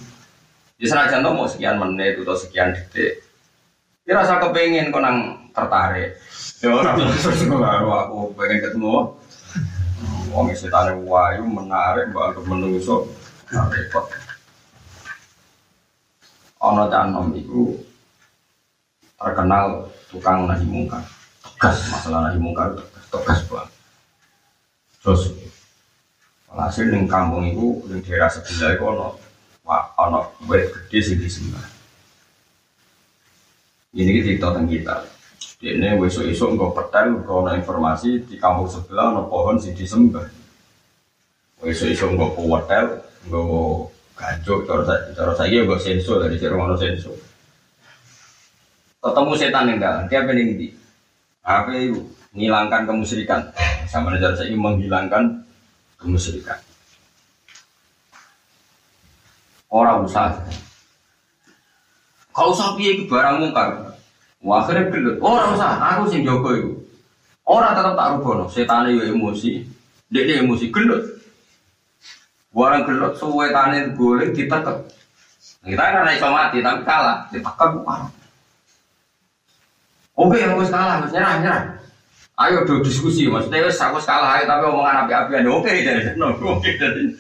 [0.83, 3.23] Ya senajan mau sekian menit atau sekian detik.
[4.03, 6.19] Ya rasa kepengen kau nang tertarik.
[6.59, 9.15] Ya orang terus aku pengen ketemu.
[10.35, 13.07] Wong setan wayu menarik mbak anggap menungso.
[13.55, 14.11] Nah, repot
[16.59, 17.75] ono canom itu
[19.19, 21.03] terkenal tukang nahi mungkar.
[21.43, 22.75] Tegas masalah nahi mungkar
[23.11, 23.71] tegas banget.
[25.03, 25.23] Terus
[26.59, 29.07] hasil di kampung itu di daerah sebelah itu ono
[29.95, 31.55] ono wet gede sih di sini
[33.95, 34.97] ini kita tentang kita.
[35.59, 40.23] Ini besok esok nggak petel nggak informasi di kampung sebelah ono pohon sih disembah
[41.59, 42.87] besok esok nggak petel
[43.27, 43.88] nggak
[44.19, 47.15] Gancuk, cara saya, cara saya gak senso dari cara mana senso.
[48.99, 50.75] Ketemu setan yang dalam, dia pengen di
[51.47, 52.03] apa itu
[52.35, 53.41] menghilangkan kemusyrikan.
[53.87, 55.47] Sama cara saya menghilangkan
[56.03, 56.59] kemusyrikan.
[59.71, 60.35] Orang usah.
[62.35, 63.95] Kalau sapi itu barang mungkar,
[64.43, 65.23] wah akhirnya gelut.
[65.23, 66.73] Orang usah, aku sing jogo itu.
[67.47, 69.63] Orang tetap tak rubono, setan itu emosi,
[70.11, 71.18] dia emosi gelut.
[72.59, 74.91] Warang gelot suwe tani golek ditekek.
[75.63, 78.11] Kita kan iso mati tapi kalah, ditekek parah.
[80.19, 81.63] Oke, yang wis kalah, wis nyerah, nyerah.
[82.39, 86.71] Ayo do diskusi, maksudnya wis aku kalah ayo tapi omongan api-apian oke dari no oke
[86.75, 87.15] dari.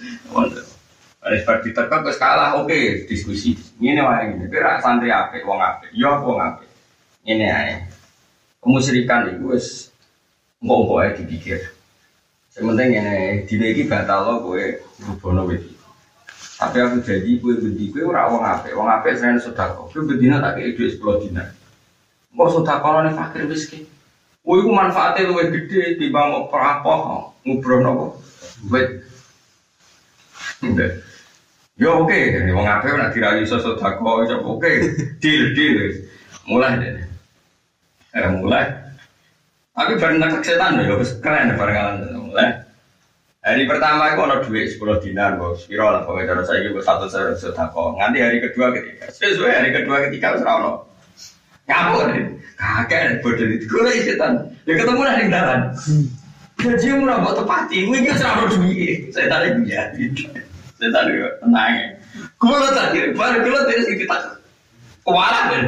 [1.22, 3.54] Harus bar ditekak wis kalah oke diskusi.
[3.78, 4.50] Ini wae ngene.
[4.50, 5.94] Kira santri apik wong apik.
[5.94, 6.66] Yo wong apik.
[7.22, 7.74] Ini ae.
[8.58, 9.94] Kemusyrikan iku wis
[10.58, 11.77] engko ae dipikir.
[12.58, 14.58] Sementing ini dina iki batal lo kowe
[15.06, 15.62] rubono wit.
[16.58, 18.74] Tapi aku jadi kowe bendi kowe ora wong apik.
[18.74, 19.78] Wong apik saya sedekah.
[19.78, 21.54] Kowe bendina tak kei dhuwit 10 dinar.
[22.34, 23.86] Engko sedekah nek fakir miskin.
[24.42, 28.06] Itu manfaatnya lebih gede di bang perapoh ngubroh nopo.
[28.66, 29.06] Wait.
[31.78, 32.50] Ya oke, okay.
[32.50, 34.72] wong ape nak dirayu sosok dako, ya oke,
[35.22, 35.78] deal deal.
[36.50, 37.06] Mulai deh.
[38.18, 38.66] Eh mulai.
[39.78, 42.52] Tapi bareng nak setan ya, keren bareng mulai.
[43.38, 45.64] Hari pertama itu ada duit sepuluh dinar, bos.
[45.64, 47.96] Kira lah, pokoknya cara saya itu satu saya sedekah.
[47.96, 50.84] Nanti hari kedua ketiga, sesuai hari kedua ketiga serau
[51.68, 52.24] Ngapur nih,
[52.56, 54.40] kakek bodoh itu gue setan.
[54.64, 55.60] Ya ketemu lah di jalan.
[56.58, 59.12] Gaji murah buat tepati, gue gak serah duit.
[59.12, 59.84] Saya tadi dia,
[60.80, 61.12] saya tadi
[61.44, 61.72] tenang.
[62.40, 64.16] Gue lo tadi, baru gue lo sini kita
[65.04, 65.64] kewalahan kan.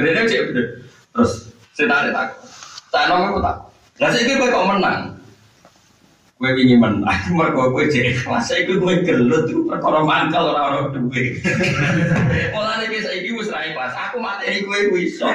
[0.00, 0.42] Dia cek.
[1.12, 1.32] Terus
[1.76, 2.28] saya tadi tak,
[2.88, 3.56] saya nongol tak.
[4.00, 5.15] Lah saya kira kok menang.
[6.36, 11.08] Gue ingin menang, mereka gue cek kelas saya gue gelut tuh perkara mangkal orang orang
[11.08, 11.40] duit.
[12.52, 15.32] Mulai dari saya gue serai kelas, aku mati gue gue iso.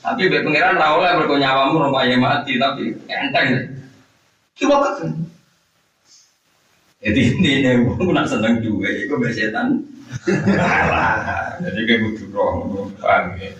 [0.00, 3.68] Tapi be pangeran ra oleh mergo nyawamu rupanya mati tapi enteng.
[4.56, 5.12] Coba kan.
[7.04, 9.76] Jadi ini wong nak seneng duwe iku mbek setan.
[11.60, 13.52] Jadi kayak butuh roh, paham ya.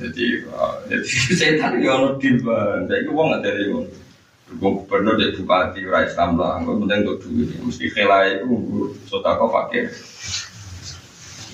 [0.00, 0.48] Jadi,
[0.88, 2.88] jadi setan ya deal bang.
[2.88, 3.84] Jadi wong nggak dari wong.
[4.58, 6.58] Gubernur jadi bupati ora Islam lah.
[6.66, 7.54] Gue penting untuk duit.
[7.62, 8.50] Mesti khela itu
[9.06, 9.86] sotako fakir.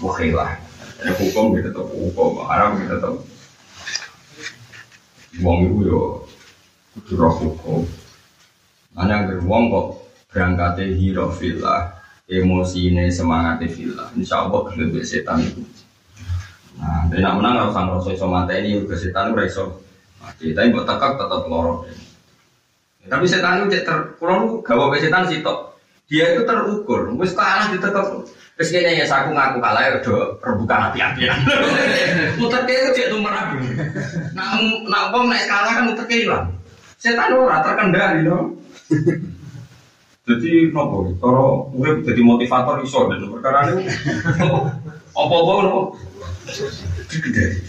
[0.00, 0.56] Gue khela.
[0.96, 3.14] Hukum gitu tetap hukum, haram gitu tetap
[5.44, 6.24] Wong itu yo
[6.96, 7.84] kudu roh hukum.
[8.96, 9.86] Mana yang wong kok
[10.32, 14.08] berangkatnya hero villa, emosi ini semangatnya villa.
[14.16, 15.60] Insya Allah lebih setan itu.
[16.80, 19.84] Nah, nak menang harus sang rasa iso ini juga setan ora iso.
[20.24, 21.84] Mati, tapi buat tekak lorong.
[23.06, 25.78] Tapi setan itu ter, kalau gawe setan sih tok.
[26.06, 28.06] Dia itu terukur, wis kalah ditekak.
[28.56, 31.38] Terus kayaknya ya aku ngaku kalah ya udah rebukan api-apian.
[32.40, 33.60] Muter kayak itu cek tuh merabu.
[34.32, 34.48] Nak
[34.88, 36.46] nak bom naik kalah kan muter kayak hilang.
[36.96, 38.56] Setan ora terkendali dong.
[40.26, 43.86] Jadi nopo, kalau gue jadi motivator iso dan perkara ini
[45.20, 45.80] apa-apa nopo.
[47.12, 47.60] Gede.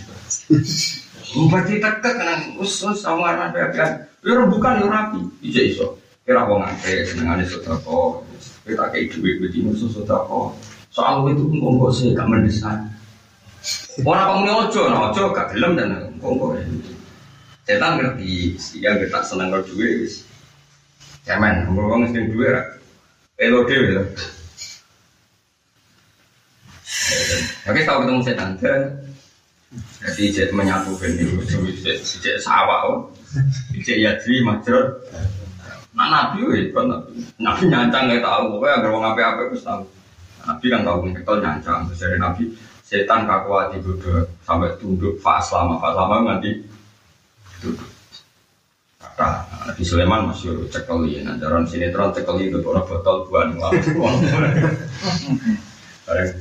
[1.51, 3.75] Berarti tekek kan usus sama anak
[4.27, 4.35] apian.
[4.35, 5.87] Ya rebukan ya rapi, bisa iso.
[6.27, 7.79] Kira wong akeh senengane sedekah.
[8.67, 10.51] Kita kayak duit begini sedekah.
[10.91, 12.75] Soal itu kongko sih gak mendesak.
[14.03, 16.63] Orang kamu ojo, nah ojo gak gelem dan kongko ya.
[17.67, 20.07] Setan ngerti, sehingga kita seneng kalau duit.
[21.27, 22.65] Cemen, umur orang mesti duit lah.
[23.35, 24.07] Elo dewi lah.
[27.67, 28.51] Oke, tahu ketemu setan
[29.99, 33.03] jadi menyatu ben itu, ijek sawah,
[33.75, 35.01] ijek yadri majrot.
[35.97, 37.09] Nah nabi, kan nabi,
[37.41, 39.83] nabi nyancang nggak tahu, pokoknya agar wong apa-apa itu tahu.
[40.45, 41.79] Nabi kan tahu ngekel nyancang.
[41.89, 42.43] Dari Nabi
[42.85, 46.61] setan kakuati duduk sampai tunduk fas lama fas lama nanti
[47.59, 47.89] duduk.
[49.01, 51.25] Kata Nabi Sulaiman masih cekeli.
[51.25, 53.57] Jalan sinetron cekeli itu orang botol buan
[56.07, 56.31] Bareng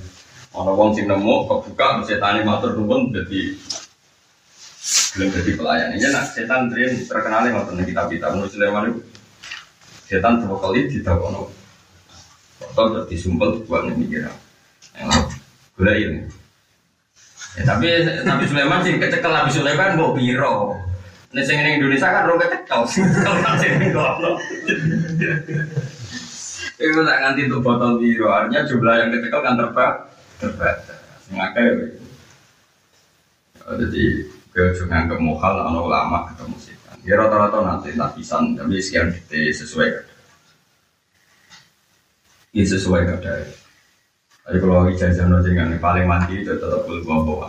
[0.57, 3.53] orang wong sing nemu kebuka setan matur nuwun jadi
[4.87, 5.89] belum jadi pelayan.
[5.99, 9.01] Ini nak setan tren terkenal yang ngotot kita kita menurut Sulaiman itu
[10.07, 11.51] setan dua kali ditakono
[12.57, 14.30] Botol terus disumpel buat mikir.
[15.76, 16.24] Gula ini.
[17.57, 17.89] Ya, tapi
[18.24, 20.76] tapi Sulaiman sih kecekel Nabi Sulaiman mau biro.
[21.37, 22.80] Nih sing Indonesia kan rong kecekel.
[23.20, 24.41] Kalau tak sing ngono.
[26.76, 28.28] Itu tak nganti untuk botol biro.
[28.32, 30.09] Artinya jumlah yang kecekel kan terbatas.
[30.41, 31.01] Terbatas.
[31.32, 31.93] Makanya
[33.66, 34.05] jadi
[34.57, 36.97] gue juga nganggep mohal ana ulama ketemu setan.
[37.05, 39.89] Ya rata-rata nanti lapisan tapi sekian detik sesuai
[42.57, 43.53] ini sesuai kadar.
[44.49, 47.49] Tapi kalau ijazah no dengan paling mandi itu tetap belum bawa bawa.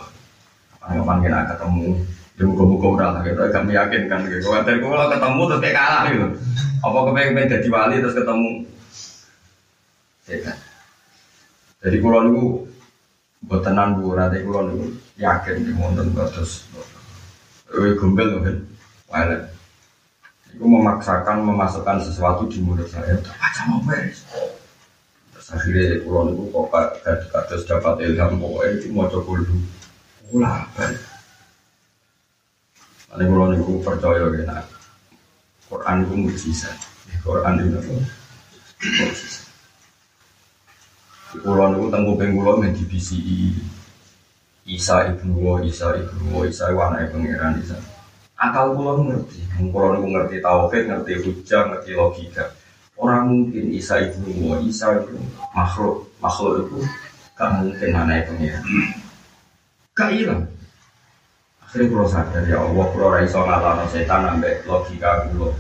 [0.84, 1.88] Anggapan kita ketemu,
[2.36, 4.52] ya buka-buka udah lah gitu, agak meyakinkan gitu.
[4.52, 6.28] Kalau kalau ketemu terus kalah gitu.
[6.84, 8.52] Apa kepengen jadi wali terus ketemu?
[11.78, 12.46] Jadi kalau niku
[13.48, 14.86] buat tenan bu, nanti kalau niku
[15.16, 16.68] yakin di monten terus.
[17.74, 18.58] Eh gombel kan,
[19.12, 19.44] wallet.
[20.56, 23.20] Itu memaksakan memasukkan sesuatu di mulut saya.
[23.20, 24.24] Baca mau beres
[25.48, 26.68] akhirnya pulau itu kok
[27.32, 29.64] kados dapat ilham pokoknya itu mau coba dulu
[30.36, 31.00] ulah balik
[33.08, 34.64] Nanti pulau itu percaya ya, nah,
[35.72, 36.76] Quran itu mujizat.
[37.24, 37.92] Quran itu apa?
[38.84, 39.48] Mujizat.
[41.40, 43.56] Kulo niku teng kuping kulo men DBCI.
[44.68, 47.80] Isa ibnu wa Isa ibnu wa Isa wa anake pangeran Isa.
[48.36, 49.40] Akal kulo ngerti.
[49.72, 52.52] Kulo niku ngerti tauhid, ngerti hujah, ngerti logika.
[53.00, 55.16] Orang mungkin Isa ibnu wa Isa itu
[55.56, 56.12] makhluk.
[56.20, 56.78] Makhluk itu
[57.40, 58.64] gak mungkin anake pangeran.
[59.96, 60.44] Gak hilang.
[61.64, 65.56] Akhirnya kulo sadar ya Allah, kulo ora iso ngalahno setan ambek logika kulo.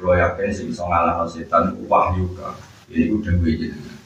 [0.00, 2.56] Kulo yakin sih iso ngalahno setan wahyu ka.
[2.88, 3.97] Ini udah gue jadi.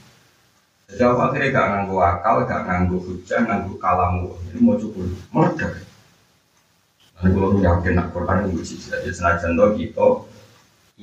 [0.93, 4.29] Jadi aku akhirnya gak nganggu akal, gak nganggu hujan, nganggu kalamu.
[4.53, 5.73] Ini mau cukup meledak.
[7.17, 9.01] Dan kalau yakin nak Quran itu mujizat.
[9.01, 10.09] Jadi senajan to kita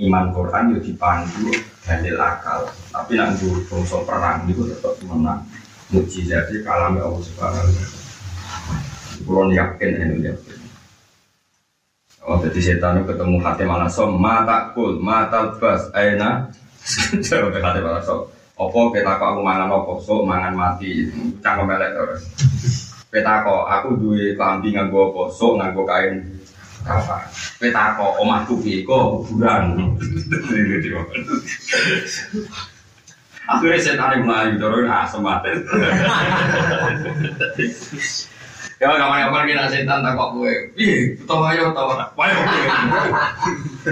[0.05, 1.49] iman Quran itu dipandu
[1.81, 2.69] dalil akal.
[2.93, 5.41] Tapi nak nganggu bangsa perang itu tetap menang.
[5.89, 7.85] Mujizatnya kalamnya Allah Subhanahu wa.
[9.25, 10.57] Kalau yakin ini yakin.
[12.29, 16.45] Oh, jadi setan itu ketemu hati mana som, mata kul, mata bas, aina,
[17.25, 18.29] jauh hati mana som.
[18.59, 21.07] Opo kita kok aku mangan opo, so mangan mati,
[21.39, 22.27] cangkem melek terus.
[23.07, 26.19] Peta kok aku duwe klambi nganggo opo, so nganggo kain
[26.83, 27.23] apa?
[27.55, 29.79] Peta kok omahku piye kok kuburan.
[33.49, 35.49] Akhirnya setan yang melayu turun asem mati.
[38.79, 42.31] Ya kapan kapan kita setan tak kok gue, ih tahu ayo tahu tak, gue,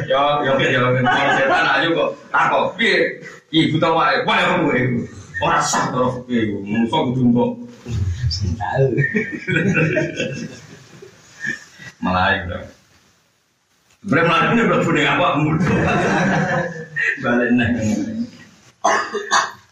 [0.08, 0.80] ya ya ya
[1.36, 3.20] setan ayo kok tak kok, ih
[3.52, 5.04] ih tahu ayo, ayo gue,
[5.44, 7.60] orang sah terus gue, musuh gue jumbo,
[8.56, 8.88] Tahu.
[12.00, 12.68] melayu dong.
[14.08, 15.28] Sebenarnya melayu ini punya apa
[17.20, 17.70] balik nih.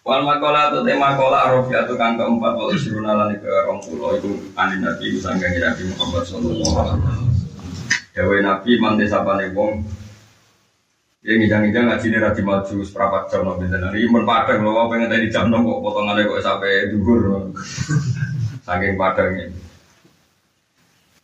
[0.06, 4.14] Wal makola atau tema kola arofi atau kang keempat wal isruna lan ke rong pulau
[4.14, 7.34] itu anin nabi sangga nabi Muhammad sallallahu alaihi wasallam.
[8.14, 9.82] Dewe nabi mante sapane wong
[11.26, 15.10] Ya ngidang-ngidang ngaji ini rati maju seperempat jam nabi dan hari imun padang loh pengen
[15.10, 17.50] tadi jam enam kok potongannya kok sampai dugur
[18.62, 19.50] saking padangnya.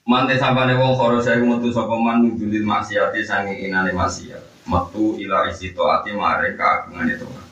[0.10, 4.66] Mante sapane wong koro saya metu sapa man nudulil maksiati sange inane maksiat.
[4.66, 7.51] Metu ila isi taati mare kaagungane Tuhan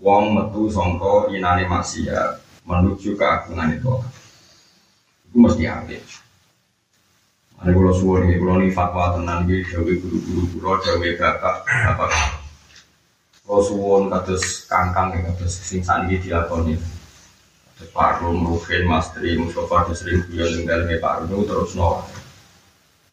[0.00, 3.94] wong metu sangka inane maksiat menuju keagungan itu.
[5.28, 6.02] Itu mesti apik.
[7.60, 12.10] Ini kalau suwon ini, kalau ini fatwa tenan ini Dawe guru-guru kuro, dawe bapak Bapak.
[13.44, 16.80] Kalau suwon kados kangkang ya, kados sing sani diakoni
[17.80, 22.04] Kados Ruhin, Mas Tri, Mustafa, kados sering yang dalamnya Pak Rum terus nolak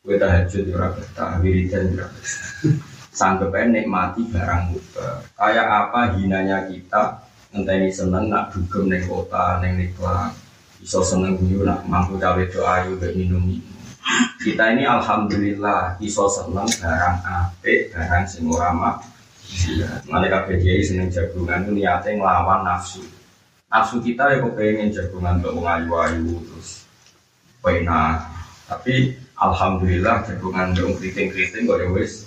[0.03, 6.69] Kue tahajud ora betah, wiridan ora betah Sanggep aja nikmati barang muka Kayak apa hinanya
[6.69, 10.29] kita Ngenteni seneng nak dugem neng kota, neng niklah
[10.77, 13.49] Iso seneng guyu nak mampu cawe doa ayu minum
[14.39, 18.71] kita ini alhamdulillah iso seneng barang apik, barang sing ora.
[19.47, 23.03] Iya, nanti kabeh kiai seneng jagungan itu niatnya ngelawan nafsu.
[23.67, 26.83] Nafsu kita ya kepengen jagungan untuk wong ayu-ayu terus
[27.63, 28.27] pena.
[28.67, 32.26] Tapi alhamdulillah jagungan untuk keriting-keriting kok ya wis.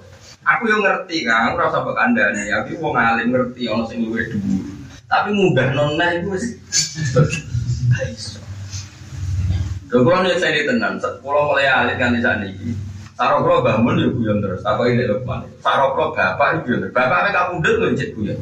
[0.41, 2.49] Aku yang ngerti kan, ora usah mbok kandhane.
[2.49, 4.65] Aku wong alim ngerti ono sing luwih dhuwur.
[5.05, 7.21] Tapi munggah nona itu iso.
[9.91, 12.73] Lho kula nek saya tenan, kula mulai alit kan di sana iki.
[13.13, 14.65] Saro kula bangun yo guyon terus.
[14.65, 15.45] Apa ini Lukman?
[15.61, 16.89] Saro kula bapak iki guyon.
[16.89, 18.39] Bapak nek kapundhut lho cek guyon.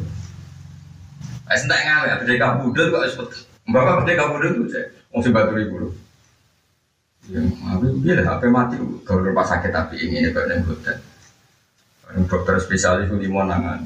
[1.52, 3.16] Wis entek ngawe, bedhe kapundhut kok wis
[3.68, 4.86] Bapak bedhe kapundhut lho cek.
[5.12, 5.90] Wong sing baturi kulo.
[7.30, 10.98] Ya, tapi dia lah, HP mati, kalau rumah sakit tapi ini kok neng hotel.
[12.10, 13.86] Dokter spesialis itu di Monangan.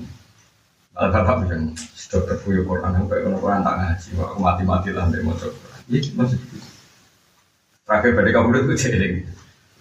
[0.94, 1.74] Al bapak bilang,
[2.14, 5.34] dokter puyo Quran, sampai orang Quran tak ngaji, aku mati-mati lah dari mau.
[5.90, 6.58] Iya, maksud itu.
[7.84, 9.16] Terakhir pada kamu itu jeling.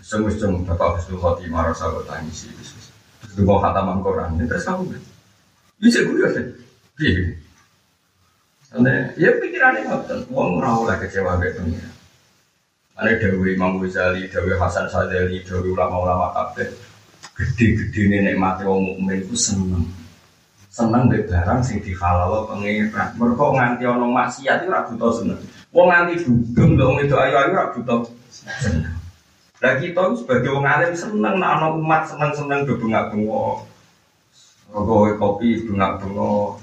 [0.03, 2.51] Sungguh-sungguh Bapak Husnul Khotimah rasa gue tangisi.
[2.51, 4.35] Terus gue mau khataman Quran.
[4.43, 4.99] Terus kamu
[5.79, 6.43] bisa gue ya.
[6.99, 7.23] Iya.
[8.67, 10.21] Soalnya, ya pikirannya ngotot.
[10.35, 11.87] Uang rawol lah kecewa gitu ya.
[12.99, 16.75] Ada Dewi Imam Dewi Hasan Sadali, Dewi ulama-ulama kabeh.
[17.33, 19.89] Gede-gede nenek mati wong mukmin itu seneng.
[20.73, 23.13] Seneng dari barang sing dihalal pengiran.
[23.17, 25.41] Mereka nganti ono maksiat itu buta seneng.
[25.73, 27.95] Wong nganti dugem lho itu ayu-ayu ora buta
[28.61, 28.93] seneng.
[29.63, 33.73] Lah kita sebagai wong alim seneng nek ana umat seneng-seneng do bengak-bengok.
[34.73, 36.57] Rokok kopi bengak-bengok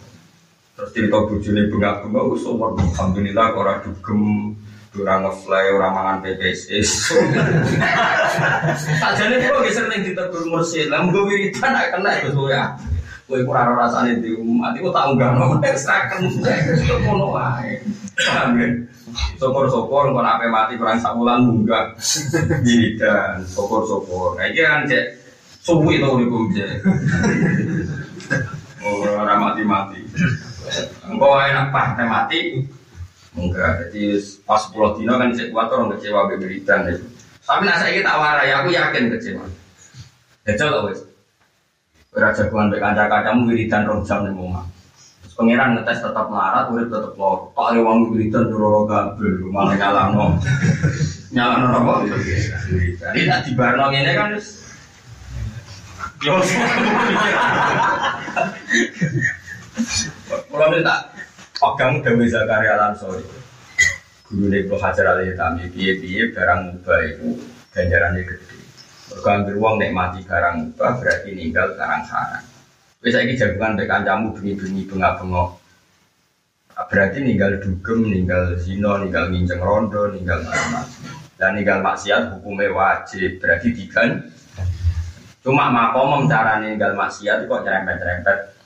[0.74, 4.22] Terus cerita bujuni bengak-bengok Wis umur Alhamdulillah orang dugem
[5.00, 6.60] Orang ngefly, orang mangan PPS
[9.02, 12.76] Sajane kok geser ning ditegur mursid Lah mung wiridan nak kena itu ya
[13.30, 17.78] Kowe kurang rasane di umat iku tak unggahno nek seraken kok ngono wae.
[18.18, 18.66] Paham ya?
[19.38, 21.94] Kok ape mati kurang sakulan munggah.
[22.66, 24.34] Wiridan, sopor-sopor.
[24.34, 25.14] Nah iki kan cek
[25.62, 26.82] suwi to niku cek.
[28.82, 30.02] Oh, ora mati-mati.
[31.06, 32.66] Engko enak pak mati.
[33.38, 37.06] Enggak, jadi pas 10 dino kan cek kuat orang kecewa beberitan itu.
[37.46, 39.46] Tapi nak saya tak warai, aku yakin kecewa.
[40.50, 41.00] Jajal tau wes.
[42.10, 44.66] Ora jagoan mek kanca-kancamu wiridan rong jam ning omah.
[45.22, 47.54] Terus pangeran ngetes tetap melarat, urip tetep loro.
[47.54, 50.26] Tak ada wong wiridan loro kabel, malah nyalano.
[51.38, 51.94] nyalano apa?
[52.74, 53.14] Wiridan.
[53.14, 54.48] Ini tak dibarno ngene kan wis
[56.20, 56.36] Yo,
[60.52, 61.09] kalau ini tak
[61.60, 63.24] pegang Dewi Zakaria Lansori,
[64.32, 67.36] guru Ibnu Hajar Al Hitami, piye barang mubah itu
[67.76, 68.58] ganjarannya gede.
[69.12, 72.46] Mergo uang nikmati barang mubah berarti ninggal karang sarang.
[73.04, 75.60] Wis saiki jagungan mek kancamu bengi-bengi bengak-bengok.
[76.80, 80.88] Berarti ninggal dugem, ninggal zina, ninggal nginceng rondo, ninggal macam
[81.36, 84.32] Dan ninggal maksiat hukumnya wajib, berarti digan.
[85.44, 88.59] Cuma makom cara ninggal maksiat kok nyerempet-nyerempet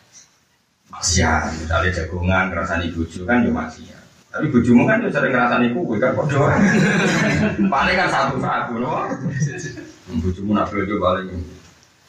[0.94, 1.50] maksiat.
[1.58, 4.04] Misalnya jagungan, ngerasani bojo kan yo maksiat.
[4.34, 6.58] Tapi bojomu kan yo sering ngerasani kue kan doang.
[7.74, 9.06] Paling kan satu-satu loh.
[10.22, 11.30] Bojomu nak bojo paling.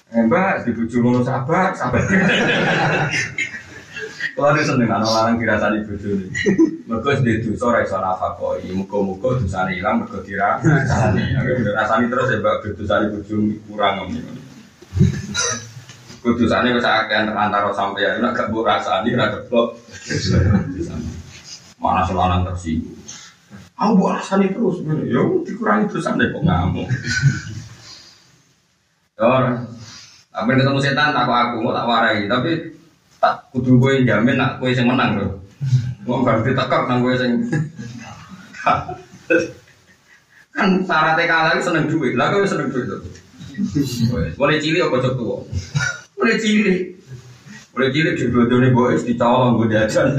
[0.08, 2.00] Eh mbak, di bojomu sabar, sabar.
[4.34, 6.26] Kalau seneng anak larang dirasani bojo ini.
[6.84, 8.72] Mereka di dosa ora iso nafakoi.
[8.72, 11.38] Muga-muga dosane ilang mergo dirasani.
[11.38, 13.36] Aku rasani terus ya mbak dosane bojo
[13.68, 14.36] kurang ngomong.
[16.24, 19.76] Kudusane wis akeh antara sampeyan nek gak mbok rasani ora keblok.
[21.76, 22.96] Mana selanang tersinggung.
[23.76, 26.88] Aku buat rasani terus, ya dikurangi dosa deh kok ngamuk.
[29.20, 29.60] Ya,
[30.32, 32.72] apa ketemu setan tak aku mau tak warai, tapi
[33.20, 35.44] tak kudu gue jamin nak gue yang menang loh.
[36.08, 37.32] Mau berarti tekak nang gue yang
[40.54, 43.02] kan syaratnya kalah seneng duit, lah gue seneng duit tuh.
[44.38, 45.38] Mulai cilik apa cok tua?
[46.24, 46.80] Mulai cilik.
[47.76, 50.16] Mulai cilik di dunia boys dicolong gue jajan.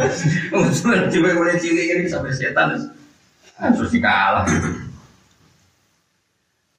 [0.53, 2.77] Mulai cilik mulai cilik ini sampai setan
[3.73, 4.45] terus dikalah.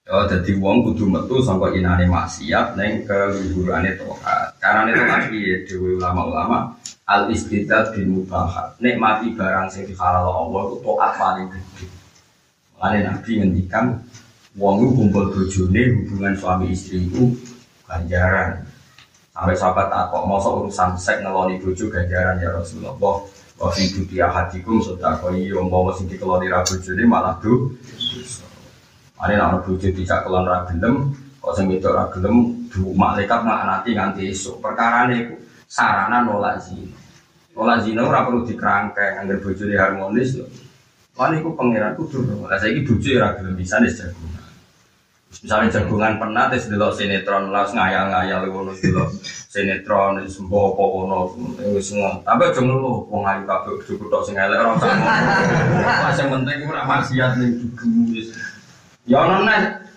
[0.06, 4.54] Oh, jadi wong kudu metu sampai inane maksiat neng keluhurane tohat.
[4.62, 6.78] Karena itu lagi dewi ulama-ulama
[7.10, 8.78] al istidad bin mubahat.
[8.78, 11.90] mati barang sing dihalal Allah itu tohat paling gede.
[12.78, 13.98] Mulane Nabi ngendikan
[14.54, 17.34] wong kumpul bojone hubungan suami istri itu
[17.90, 18.65] ganjaran.
[19.36, 22.96] Sampai sahabat tak kok mau urusan seks ngeloni bojo ganjaran ya Rasulullah.
[23.60, 27.68] Wa fi duti ahadikum sedekah iya umpama sing dikeloni ra bojone malah do.
[29.20, 33.92] Ane nak bojo tidak kelon ra gelem, kok sing wedok ra gelem du malaikat nanti
[33.92, 34.56] nganti esuk.
[34.64, 35.36] Perkarane iku
[35.68, 36.96] sarana nolak zina.
[37.52, 40.48] Nolak zina ora perlu dikerangkeng anggar bojone harmonis lho.
[41.12, 42.24] Lan iku pangeran kudu.
[42.48, 44.35] Lah saiki bojo ora gelem bisa nis jagungan.
[45.46, 49.14] Misalnya jagungan pernah tes delok sinetron lah ngayal-ngayal ngono delok
[49.46, 51.18] sinetron mbok apa ngono
[51.70, 51.94] wis.
[52.26, 53.46] Tapi aja ngono wong ayu
[53.86, 56.10] cukup tok sing elek ora usah ngono.
[56.18, 58.34] Sing penting ora maksiat ning dugu wis.
[59.06, 59.46] Ya ono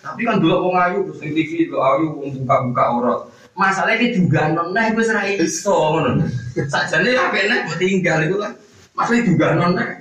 [0.05, 3.19] tapi kan dulu wong ayu terus ning TV itu ayu wong buka-buka aurat.
[3.57, 6.29] Masalahnya juga noneh wis ora iso ngono.
[6.69, 8.53] Sakjane apene mbok tinggal iku kan.
[8.93, 9.97] Masalah juga noneh.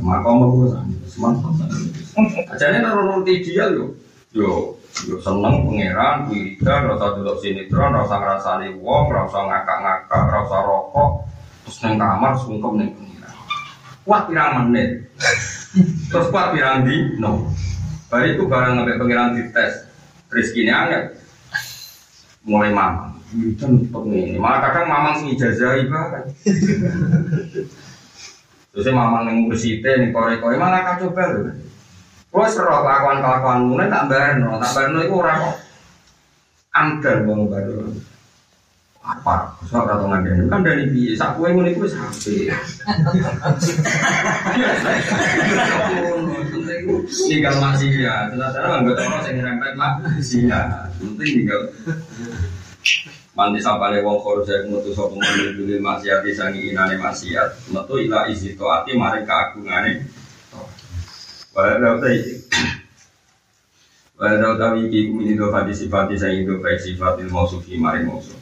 [0.00, 0.58] Makom aku
[1.04, 1.52] semangat.
[2.48, 3.86] Ajane nang ideal yo.
[4.32, 4.50] Yo
[5.04, 11.10] yo seneng pangeran, wiridan, rasa dulu sinetron, rasa ngrasani wong, rasa ngakak-ngakak, rasa rokok,
[11.66, 13.34] terus neng kamar sungkem neng pangeran.
[14.08, 15.12] Kuat pirang menit.
[16.08, 17.52] Terus kuat pirang di no.
[18.08, 19.74] Bari itu barang sampai pangeran dites.
[20.32, 21.04] Rizkinya anget.
[22.48, 23.20] Mulai mamang.
[23.36, 23.76] Wiridan
[24.08, 24.40] ini.
[24.40, 26.24] Malah kadang mamang sing ijazahi bahkan.
[28.70, 31.50] Terus mamang yang mursite, nih kore-kore malah kacau baru.
[32.30, 35.56] Gue seru kelakuan kelakuan mulai tak barno, tak barno itu orang kok
[36.70, 37.90] amdan mau baru.
[39.00, 39.58] Apa?
[39.66, 42.46] Soal kata ngaden kan dari bi, sak kue ngono iku sapi.
[47.26, 49.92] Tinggal masih ya, ternyata nggak tahu orang yang rempet lah,
[50.30, 50.60] ya.
[51.02, 51.62] Penting tinggal.
[53.36, 58.58] Manti sapane wong khorja metu sapa meneh dulu maksiat sangi inane maksiat, metu ila isi
[58.58, 59.92] taati mari keagungane
[64.20, 68.36] Walau tawi iki kumini do fati sifati saya itu baik sifatil mausufi mari mausuf.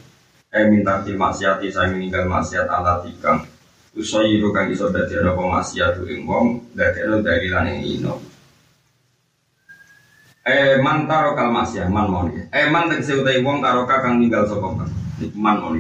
[0.51, 3.47] Eh minta til maksiati saya meninggal maksiat ala tikang.
[3.95, 8.19] Usayiru kang iso dadi ana maksiat ing wong dadi ana dalilan ing ino.
[10.49, 12.33] Eh man karo kal maksiat man mon.
[12.33, 14.89] Eh man tegese utai wong karo kang ninggal sapa man.
[15.37, 15.77] Man mon.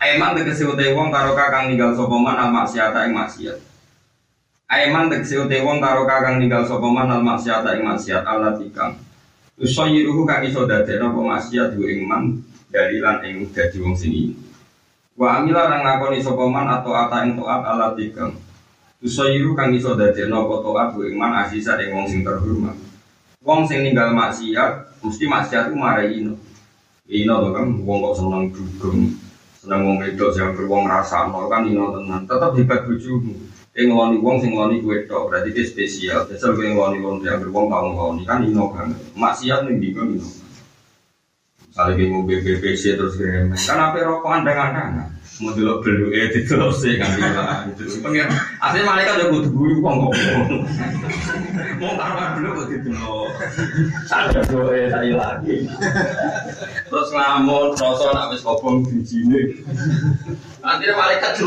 [0.00, 3.58] Eh man utai wong karo kang ninggal sapa man al maksiat ing maksiat.
[4.66, 8.96] Aiman tegese utai wong karo kakang ninggal sapa man al maksiat ing maksiat ala tikang.
[9.60, 12.40] Usayiruhu kang iso dadekno apa maksiat ing man
[12.72, 14.32] dalilan ing dadi wong sini.
[15.12, 18.32] Wa amila orang ngakoni sapa man atau ata ing taat ala tikang.
[19.04, 22.85] Usayiru kang iso dadekno apa taat ing man asisa ing wong sing terhormat.
[23.46, 26.34] Wong sing ninggal maksiat mesti maksiat ku marai ino.
[27.06, 29.14] Ino to kan wong kok seneng dugem,
[29.62, 32.26] seneng wong wedok sing wong ngrasakno kan ino tenan.
[32.26, 33.38] Tetep hebat bojomu.
[33.70, 36.26] Yang ngeloni wong sing ngeloni kue tok berarti dia spesial.
[36.26, 38.98] Jajal kue ngeloni wong yang beruang tau ngeloni kan ino banget.
[39.14, 40.28] Maksiat nih bingung ino.
[41.70, 46.40] Misalnya kayak mobil BBC terus kan apa rokokan dengan anak mau dulu belu eh di
[46.48, 47.12] terus sih kan
[48.00, 50.14] pengen asli malaikat udah butuh guru kok ngomong
[51.76, 53.16] mau karena dulu kok di dulu
[54.08, 55.56] ada doa saya lagi
[56.88, 59.60] terus ngamun rasa nak wis kobong di sini
[60.64, 61.44] nanti malaikat itu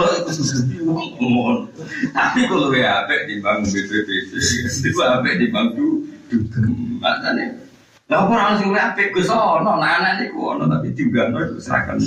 [0.85, 1.65] ngomong
[2.13, 7.68] tapi kalau ya apa timbang BPPC itu apa timbang du dugem makanya
[8.09, 12.01] lah orang sing apik Gus ono, anak niku ono tapi diunggahno itu seragam.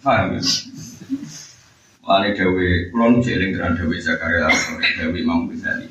[0.00, 0.42] Paham ya?
[2.00, 5.84] Mulane dawe kula nu jeling tenan dawe Zakaria dawe Imam Ghazali.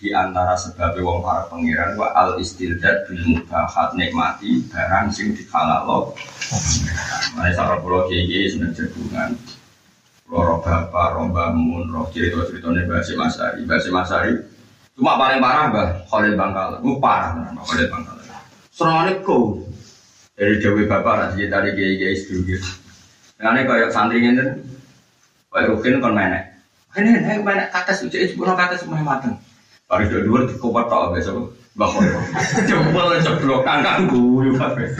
[0.00, 6.16] Di antara sebab wong para pangeran wa al istildad bil mubahat nikmati barang sing dihalalo.
[7.36, 9.36] Mulane sareng kula kiai seneng jagungan.
[10.24, 13.60] Roh bapak, roh bangun, roh cerita-ceritane Mbah Masari.
[13.68, 14.32] Mbah Masari
[14.94, 18.13] Cuma paling parah bah Khalil Bangkalan, itu parah nah, Khalil Bangkalan.
[18.74, 19.62] Serangannya kau
[20.34, 22.58] dari Dewi Bapak kita dari Kiai Kiai sedulur.
[23.38, 24.42] Dengan kayak santri ini,
[25.46, 26.42] kayak Rukin kon menek.
[26.98, 29.38] Ini ini menek kata suci itu bukan kata semua mateng.
[29.86, 31.54] Baru dua dua di kupat tak besok.
[31.78, 32.02] Bahwa
[32.70, 34.90] coba ceblok kangkang guyu kafe.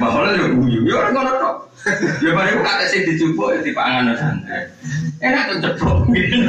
[0.00, 1.56] Bahwa lu guyu, ya orang ngono tok.
[2.24, 4.72] Ya baru kata sih dicoba ya di pangan santai.
[5.20, 6.48] Enak tuh ceblok gitu.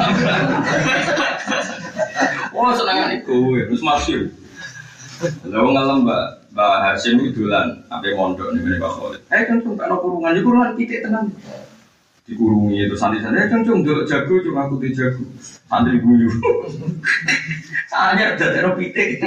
[2.54, 4.30] Oh senangan itu, terus masuk.
[5.42, 9.20] Lalu ngalam mbak mbak Hasim itu dolan, apa mondok nih Pak Khalid.
[9.26, 11.26] Eh kan tuh kalau kurungan, itu kurungan titik tenang.
[12.24, 15.26] Dikurungi itu santri-santri, eh cung cung jago, cuma aku tuh jago.
[15.66, 16.30] Santri guyu.
[17.90, 19.18] Soalnya udah terus pitik.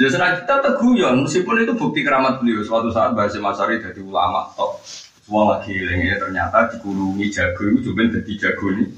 [0.00, 2.60] Ya senang kita teguyon, meskipun itu bukti keramat beliau.
[2.60, 4.84] Suatu saat Bahasa Masari jadi ulama tok.
[5.24, 8.88] Semua lagi lengi ternyata dikurungi jago itu cuma jadi jago nih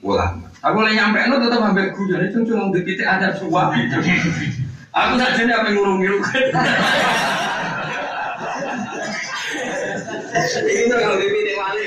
[0.00, 0.48] ulama.
[0.64, 4.00] Aku lagi nyampe no tetap ambil guyon itu cuma di titik ada suap gitu.
[4.92, 6.20] Aku saja nih apa ngurungi lu
[10.52, 11.84] Ini tuh kalau di titik wali.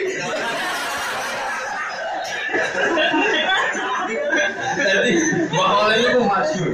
[4.75, 5.11] Jadi
[5.53, 6.71] bahwa itu masuk.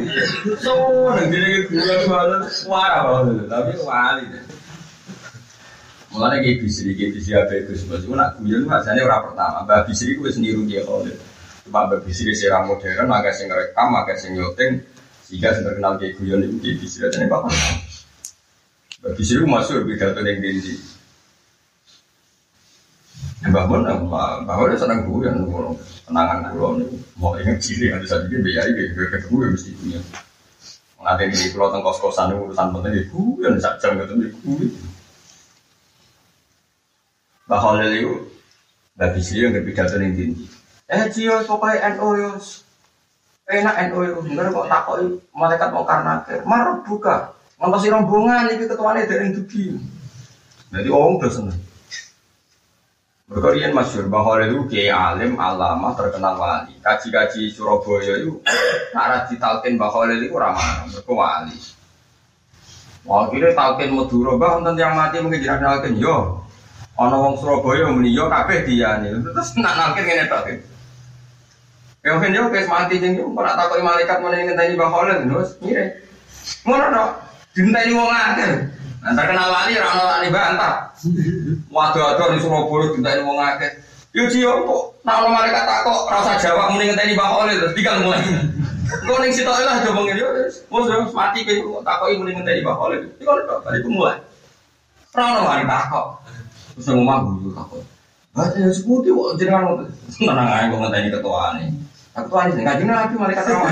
[0.63, 0.71] So
[1.11, 4.23] nanti lagi guyon guyon suara tapi wali.
[6.11, 9.57] Mulanya kayak bisri, kayak bisri apa itu sebetulnya nak guyon rasanya orang pertama.
[9.67, 11.03] Mbak bisri gue sendiri dia kalau
[11.67, 14.81] Cuma Mbak bisri serang modern, maka sing rekam, maka sing nyuting,
[15.31, 17.55] sehingga yang terkenal kayak guyon itu kayak bisri aja nih bapak.
[19.15, 20.75] Bisri gue masuk pidato yang tinggi.
[23.47, 25.47] Mbak Bon, Mbak Bon senang guyon,
[26.03, 26.83] kenangan guyon,
[27.15, 29.99] mau ingat ciri ada satu dia biaya, biaya ketemu ya mesti punya.
[30.99, 34.67] Nanti ini kalau tengkos kosan urusan penting, guyon sak jam ketemu guyon.
[37.47, 38.27] Bahwa itu
[38.99, 40.43] Mbak Bisri yang berpidato yang tinggi.
[40.91, 42.35] Eh Cio, pokoknya NO yo.
[43.49, 44.21] Enak yo.
[44.25, 46.43] Enggak kok takoi malaikat mau karena ke.
[46.45, 47.33] Marah buka.
[47.61, 49.77] Ngontosi rombongan ini ketuanya dari dugi.
[50.73, 51.59] Jadi orang udah seneng.
[53.31, 56.75] Berkorian masyur bahwa itu kiai alim, alama, terkenal wali.
[56.83, 58.43] Kaji-kaji Surabaya itu
[58.91, 61.55] arah ditalkin bahwa itu ramah, mereka wali.
[63.07, 66.43] Wah kira talkin Madura, bah tentang yang mati mungkin tidak talkin yo.
[66.99, 69.15] Ono wong Surabaya muni yo kabeh diane.
[69.15, 70.47] Terus nak nalkin ngene tok.
[72.01, 75.53] Ya kan yo wis mati jeng yo ora takoki malaikat meneh ngenteni Mbah Khalil terus
[75.61, 76.01] ngire.
[76.65, 77.09] Ngono tok.
[77.53, 78.51] Dinteni wong akeh.
[79.05, 80.75] Nah terkenal wali ora ono wali bantah.
[81.69, 83.71] Waduh-waduh di Surabaya dinteni wong akeh.
[84.17, 88.21] Yo ciyo kok nak ono malaikat takok rasa jawab muni ngenteni Khalil terus digal mulai.
[89.05, 93.01] Kau ning sitok lah coba ngene yo wis mati ke takoki muni ngenteni Khalil.
[93.21, 94.17] Iku tok balik mulai.
[95.13, 96.17] Ora ono wali takok.
[96.81, 97.85] Terus ngomong guru takut.
[98.33, 99.85] Baca yang seputih kok jenengan
[100.17, 101.69] tenang aja kok ngenteni ketua nih.
[102.11, 103.71] Ketua nih nggak lagi malaikat rawan.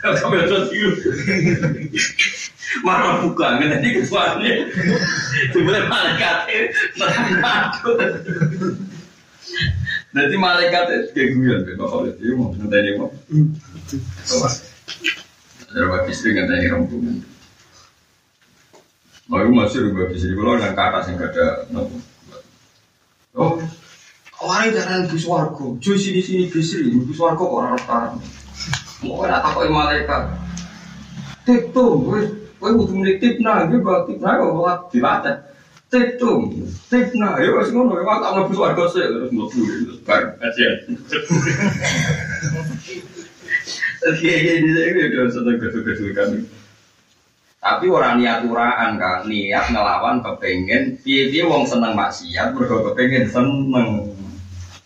[0.00, 1.08] Kamu terus itu.
[2.86, 4.52] Marah buka, nanti kesuaannya.
[5.50, 6.70] Sebenarnya malaikat itu
[10.10, 13.10] Nanti malaikat itu kayak kalau itu mau nanti mau.
[15.70, 17.16] Ada bagi istri nggak tanya rombongan.
[19.30, 21.66] Mau masih bagi istri kalau yang kata sih ada.
[23.34, 23.62] Oh,
[24.40, 28.16] orang jalan bus wargo, cuy sini sini bisri, bus wargo orang orang.
[29.04, 30.22] Mau nak takoi malaikat.
[31.44, 32.20] Tip tuh, gue
[32.60, 35.36] gue butuh milik tip nah, gue bawa tip nah, gue bawa dilatih.
[35.90, 36.48] Tip tuh,
[36.88, 40.00] tip nah, ya masih ngono, ya tak mau bus wargo sih, terus mau tuh, terus
[40.04, 40.76] bar, kasihan.
[44.00, 46.38] Kayak gini saya udah seneng gedung-gedung kami.
[47.60, 54.16] Tapi orang niat uraan kan, niat ngelawan kepengen, piye-piye wong seneng maksiat, mergo kepengen seneng.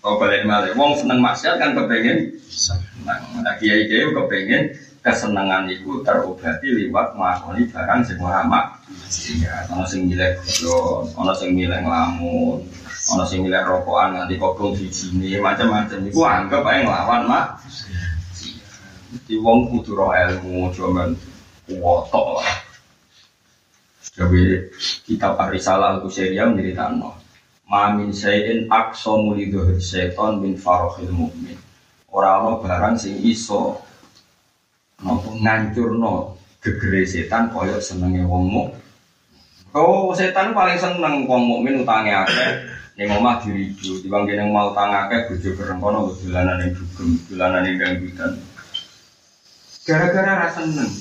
[0.05, 3.25] Kau balik malah, wong seneng maksiat kan kepengen seneng.
[3.41, 8.85] Nah, kiai kiai kepengen kesenangan itu terobati lewat mengakoni barang sing ora mak.
[9.09, 12.61] Iya, ono sing milih godhong, ono sing milih ngelamun,
[13.17, 16.05] ono sing milih rokokan nganti kodong di sini, macam-macam.
[16.05, 17.47] Iku anggap aja ngelawan mak.
[19.25, 21.17] Di wong kudu roh ilmu, cuman
[21.81, 22.53] wotok lah.
[24.21, 24.69] Jadi
[25.09, 27.24] kitab Arisalah Al-Qusairiyah menceritakan
[27.75, 31.59] Mamin sayin aksomu liduhir seton bin farohil mu'min.
[32.07, 33.83] Orang-orang barang sing iso
[35.03, 38.63] Nopo ngancurno gegere setan koyok senenge wong mu
[39.75, 42.63] Oh setan paling seneng wong mukmin utange akeh.
[42.95, 47.75] Ning omah diridu timbang kene mau utang akeh bojo kerengkono dolanan ning dugem dolanan ning
[47.75, 48.39] ganggutan
[49.83, 50.95] Gara-gara rasa seneng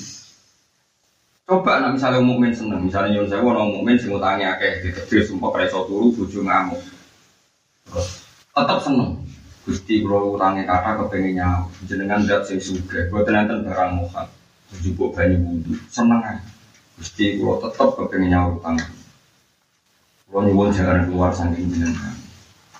[1.44, 5.52] Coba nak misalnya mukmin seneng, misalnya nyuwun saya orang mukmin sing utangnya akeh ditebus sumpah
[5.52, 6.80] preso turu bojo ngamuk.
[8.56, 9.20] Tetap seneng.
[9.68, 14.24] Gusti kula utangnya kata kepengen nyawa, jenengan dat sing sugih, boten enten barang mohon.
[14.80, 16.40] Jupuk banyu wudu, seneng ae.
[16.96, 18.80] Gusti kula tetep kepengen nyawa utang.
[20.24, 22.16] Kula nyuwun jangan keluar saking jenengan.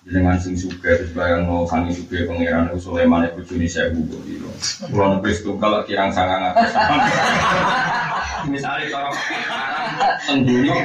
[0.09, 4.51] Jenengan sing sugih terus bayang mau sangi sugih pangeran Sulaiman iku bojone 1000 kok piro.
[4.89, 6.73] Kula nebis tunggal kirang sangang atus.
[8.51, 9.12] Misalnya kalau
[10.26, 10.76] tentunya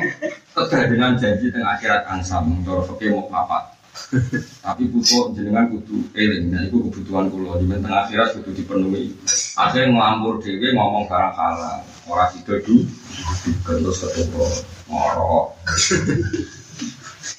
[0.53, 3.79] kegaduhan janji tengah akhirat ansam kalau fakir mau papat
[4.63, 9.11] tapi butuh jenengan kudu eling nah itu kebutuhan kulo di tengah akhirat kudu dipenuhi.
[9.59, 12.77] Akhirnya ngelambur dewi ngomong barang kalah orang itu du
[13.63, 14.45] terus ketemu
[14.89, 15.45] ngorok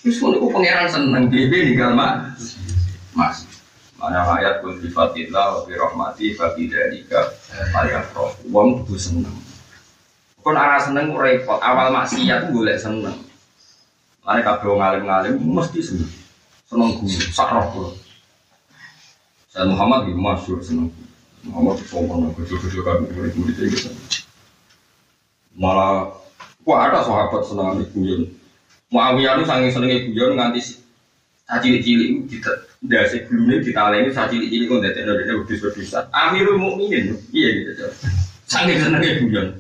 [0.01, 2.31] terus kalau pangeran seneng dewi nih galma
[3.17, 3.43] mas
[3.99, 7.35] mana ayat pun sifatillah wa rahmati fa bi dzalika
[7.75, 9.35] falyafrah wong kudu seneng
[10.41, 11.61] Kon arah seneng repot.
[11.61, 13.17] Awal maksiat golek seneng.
[14.25, 16.11] Lane kabeh wong alim-alim mesti seneng.
[16.69, 17.91] Seneng guru, sak roh kula.
[19.51, 20.89] Saya Muhammad iki masyhur seneng.
[21.43, 23.91] Muhammad sombong gede-gede kan murid-murid iki.
[25.59, 26.15] Malah
[26.65, 28.31] wah ada sahabat seneng guyon.
[28.91, 30.79] Muawiyah itu sange senenge guyon nganti
[31.51, 32.53] cilik-cilik kita
[32.87, 36.07] ndase glune ditaleni cilik-cilik kok ndadekno dene wedhus-wedhusan.
[36.15, 37.19] Amirul Mukminin.
[37.35, 37.91] Iya gitu.
[38.47, 39.59] Sange senenge guyon.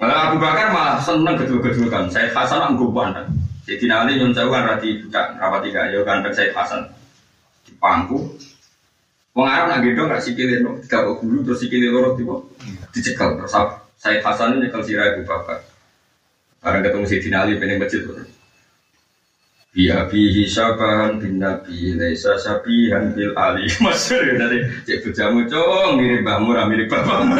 [0.00, 2.08] Malah Abu Bakar malah seneng gedul-gedulkan.
[2.08, 3.28] Saya Hasan anggo banget.
[3.68, 6.88] Jadi nanti nyun saya kan rati budak rapat tiga ya kan saya Hasan
[7.68, 8.32] di pangku.
[9.36, 12.34] Wong Arab nak gedong gak sikile no, tidak kok gulu terus sikile loro tiba
[12.90, 13.54] dicekal terus
[14.00, 15.60] saya Hasan ini nyekel sirah Abu Bakar.
[16.64, 18.24] Barang ketemu si Ali pengen masjid tuh.
[19.70, 25.94] Biya bihi syabahan bin nabi laisa sabihan bil ali Masyur ya dari cek bujamu cong
[25.94, 27.38] mirip mbahmu mirip bapakmu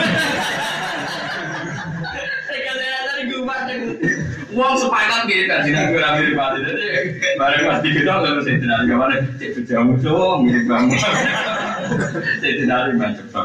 [4.51, 6.59] Uang sepakat gitu kan, jadi gue ramai di pati.
[6.67, 6.83] Jadi
[7.39, 9.17] bareng pasti kita nggak bisa dinari ke mana.
[9.39, 10.95] Cek jamu cowok mirip kamu.
[12.43, 13.43] Cek dinari macam apa?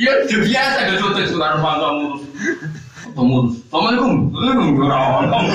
[0.00, 2.06] Ya udah biasa gak tutup suara rumah kamu.
[3.12, 3.54] Pemurus.
[3.68, 4.12] Assalamualaikum.
[4.32, 5.10] Waalaikumsalam.
[5.20, 5.46] Orang.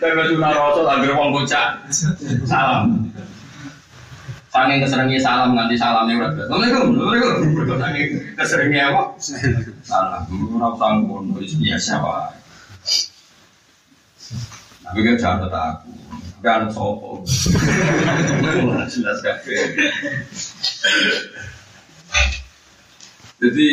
[0.00, 1.68] Tapi sudah rasul agar uang bocah.
[2.48, 3.11] Salam.
[4.52, 7.80] Saking keseringnya salam nganti salamnya udah Assalamualaikum, Assalamualaikum.
[7.80, 9.02] Saking keseringnya apa?
[9.80, 10.22] Salam.
[10.52, 12.24] Orang sanggup, biasa pak.
[14.84, 15.90] Tapi kan jangan kata aku.
[16.44, 17.24] Kan sopo.
[18.92, 19.56] Jelas kafe.
[23.40, 23.68] Jadi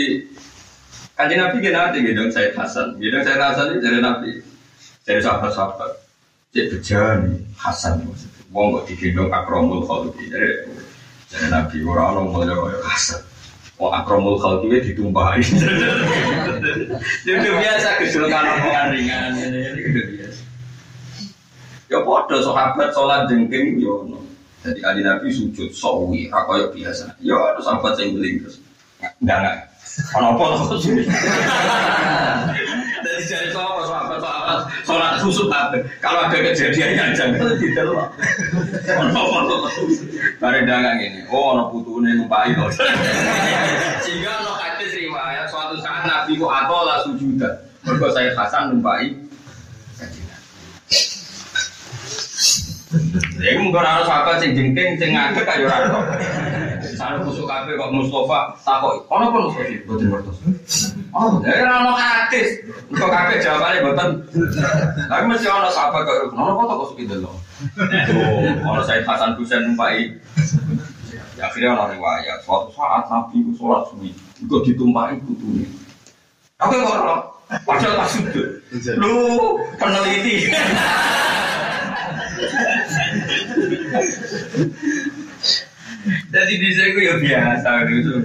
[1.20, 2.96] Kanji Nabi kena ada gedong Said Hasan.
[3.04, 4.32] Gedong Said Hasan itu dari Nabi.
[5.04, 5.92] Dari sahabat-sahabat.
[6.56, 8.29] Cek bejani Hasan maksudnya.
[8.50, 10.26] Wong kok digendong akromul khalqi.
[10.26, 10.74] Jadi
[11.30, 13.22] dari Nabi orang orang mulai kaya kasar.
[13.78, 15.46] Wong akromul khalqi ditumpahi.
[17.30, 20.42] Jadi biasa kesulkan omongan ringan itu biasa.
[21.90, 24.06] Ya podo sahabat sholat jengking yo
[24.60, 27.16] Jadi kali Nabi sujud sawi, rakoyo biasa.
[27.24, 28.60] Ya ada sahabat yang beli terus.
[29.24, 29.58] Enggak enggak.
[30.10, 30.60] Kenapa lah
[33.00, 35.78] Jadi jadi sahabat sahabat sahabat sholat khusus apa?
[36.04, 38.08] Kalau ada kejadian yang jangan tidak loh.
[38.84, 39.56] Kenapa
[40.40, 41.22] Bareng dagang ini.
[41.32, 42.68] Oh, ono putune numpai loh.
[44.06, 47.54] Sehingga ono hadis riwayat suatu saat Nabi ku atola sujudan.
[47.88, 49.16] Mergo saya Hasan numpai
[53.38, 56.02] Ya iku mungkin ana sahabat sing jengking sing ngadeg kaya ora ono.
[57.22, 59.06] Kusuk kabeh kok Mustafa takok.
[59.14, 60.38] Ono apa Mustafa boten ngertos.
[61.14, 62.58] Oh, ya ora ono hadis.
[62.90, 64.10] Kok kabeh jawabane boten.
[65.06, 67.38] Lah mesti ono sahabat kok ono kok kok suki delok.
[68.10, 70.10] Oh, ono Said Hasan Husain numpai.
[71.38, 74.10] Ya akhirnya ono riwayat suatu saat Nabi ku sholat suwi.
[74.42, 75.70] Iku ditumpahi putune.
[76.58, 78.50] Aku kok ora Padahal pas sujud.
[78.98, 79.14] Lu
[79.78, 80.50] peneliti.
[86.30, 88.16] Jadi di sini ya biasa itu.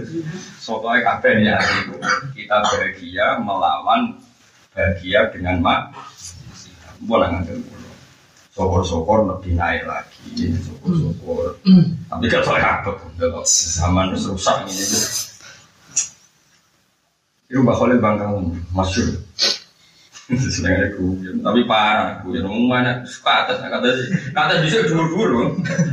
[0.60, 1.58] Soalnya kabeh ya
[2.32, 4.16] kita bahagia melawan
[4.72, 5.82] bahagia dengan mak.
[7.04, 7.60] Boleh ngambil
[8.54, 11.58] Sokor-sokor lebih naik lagi, sokor-sokor.
[12.06, 12.94] Tapi kalau saya apa?
[13.18, 14.98] Kalau zaman rusak ini itu.
[17.50, 19.18] Itu bakal bangkang masyur.
[20.24, 23.04] Seneng aku, tapi parah ya ngomong mana?
[23.04, 25.40] Suka atas kata sih kata bisa dulu dulu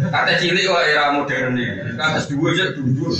[0.08, 3.12] kata cilik kok era modern nih kata dua aja dulu dulu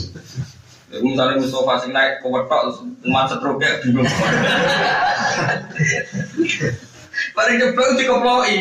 [1.04, 4.08] misalnya Mustafa sing naik ke wetok umat setruknya bingung.
[7.36, 8.56] Paling jeblok dikeploi,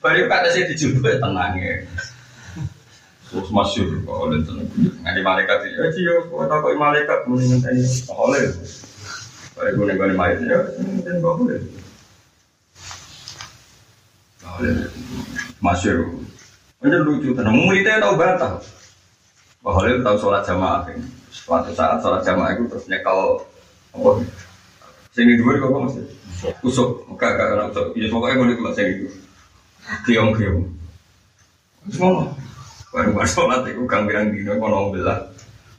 [0.00, 1.88] baru kata saya dijebak tenang ya.
[3.28, 4.68] Terus masyur kok oleh tenang,
[5.04, 8.44] nggak malaikat ya, cio, kok tak kok malaikat mendingan tadi, oleh.
[9.58, 10.60] Kayak gue nih main ya,
[11.02, 11.58] dan gak boleh.
[15.58, 16.06] Masyur.
[16.78, 18.62] Ini lucu, tenang muridnya tahu batal.
[19.66, 20.86] Bahwa tahu sholat jamaah.
[21.34, 23.42] Suatu saat sholat jamaah itu terus nyekel?
[25.10, 26.06] Sini dua kok masih
[26.62, 27.86] kusuk, enggak enggak enggak usuk.
[27.98, 28.38] Ya pokoknya
[29.02, 29.10] gue.
[30.06, 30.62] Kiong kiong.
[31.98, 32.30] Ngomong,
[32.94, 34.06] baru baru sholat itu kang.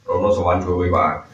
[0.04, 0.28] Rono
[0.68, 1.29] gue.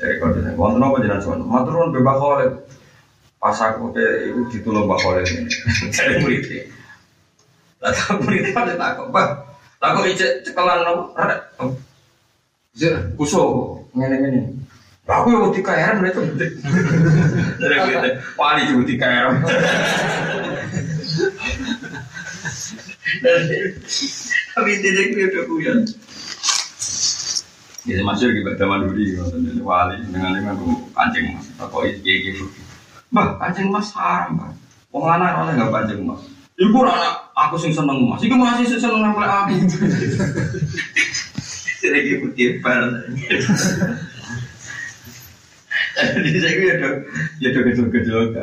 [0.00, 2.52] Jadi kalau dia ngomong apa jenengan sowan, matur nuwun bebas Khalid.
[3.36, 5.28] Pas aku ke itu ditulung Mbak Khalid.
[5.92, 6.42] Jadi murid.
[7.84, 9.28] Lah tak murid pada takut, Pak.
[9.76, 11.36] Takut ijek cekelan no, ada.
[13.20, 14.56] Kuso, ngene-ngene.
[15.10, 16.22] Aku yang uti KRM itu
[17.58, 19.34] Dari gitu, wali juga uti KRM.
[24.54, 25.78] Tapi tidak gue udah kuyon.
[27.88, 29.16] Ini masuk di zaman dulu di
[29.64, 30.52] wali dengan dengan
[30.92, 31.48] kancing mas.
[31.56, 32.44] Kok ini gitu.
[33.08, 34.52] Mbak, kancing mas haram, mbak.
[34.92, 36.20] Wong lanang oleh nggak kancing mas.
[36.60, 38.20] Ibu anak aku sing seneng mas.
[38.20, 39.56] Iku masih sing seneng nempel aku.
[41.80, 42.84] Jadi putih bar.
[46.00, 46.76] Jadi saya kira
[47.40, 48.36] ya ya kecil-kecil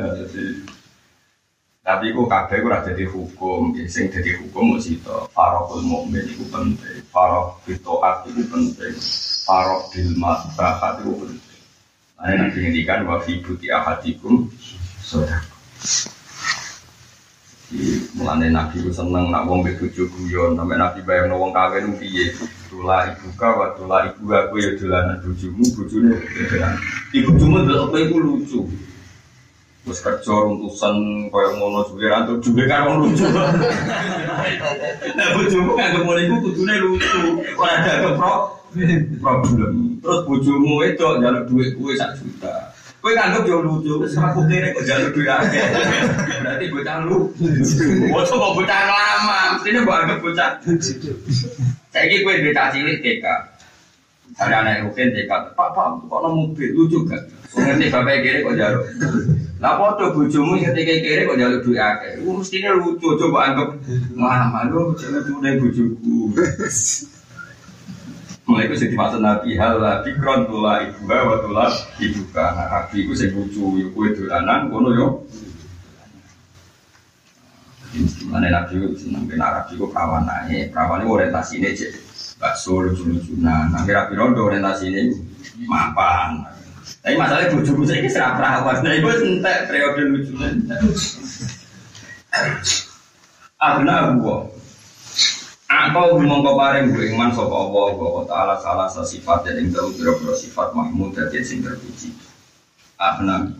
[1.88, 7.00] tapi kok kabeh ora dadi hukum, sing dadi hukum mesti to farokul mukmin iku penting,
[7.08, 8.92] farok fitoat iku penting,
[9.48, 11.60] farok bil matrahat iku penting.
[12.20, 14.52] Ane nanti ngendikan wa fi buti ahadikum
[15.00, 15.40] sedekah.
[17.72, 22.36] Di mulane nabi ku seneng nak wong bojo guyon, sampe nabi bayang wong kawin piye.
[22.68, 26.20] Tula ibu ka wa tula ibu aku ya dolanan bojomu, bojone
[27.16, 28.60] Ibu cuma delok kowe iku lucu.
[29.88, 30.96] Terus kerja runtusan
[31.32, 33.24] kaya ngono suwe rantu juga kan wong lucu.
[35.16, 37.40] Nah bojomu nganggep ngono iku kudune lucu.
[37.56, 38.52] Ora ada pro
[39.16, 39.96] problem.
[40.04, 42.68] Terus bojomu itu njaluk duit kuwe sak juta.
[43.00, 45.64] Kowe nganggep yo lucu, wis ora kene kok njaluk duit akeh.
[46.36, 47.32] Berarti bocah lu.
[48.12, 50.50] Bocah kok bocah lama, mestine mbok anggap bocah.
[51.96, 53.24] Saiki kowe duit cilik TK.
[54.36, 57.24] Ada anak Rukin TK, Pak Pak, kok no mobil lucu gak?
[57.56, 58.84] Ngerti bapak kiri kok jaluk.
[59.58, 62.22] Lah foto bojomu ketika kiri kok jaluk duit akeh.
[62.22, 63.68] Iku mestine lucu coba anggap
[64.14, 66.30] mah lu lucu nih bojoku.
[68.48, 69.76] Mulai itu jadi maksud Nabi hal
[70.06, 71.68] bikron tula ibu wa tula
[72.00, 75.08] ibu kana Nabi itu sing lucu yo kowe dolanan ngono yo.
[78.30, 81.92] Mana Nabi itu seneng ben Arab itu perawan ae, perawan itu orientasinya cek
[82.38, 83.74] bakso lucu-lucunan.
[83.74, 85.02] Nah, kira rondo orientasinya
[85.66, 86.57] mapan.
[87.08, 88.84] Tapi masalahnya bujuku saya ini serap perawan.
[88.84, 90.52] Nah, itu entek periode lucunya.
[93.56, 94.44] Abna gua.
[95.72, 100.76] Apa mongko paring gue iman sapa Allah wa taala salah sifat yang dalam biro sifat
[100.76, 102.12] mahmud dan sing terpuji.
[103.00, 103.56] Abna.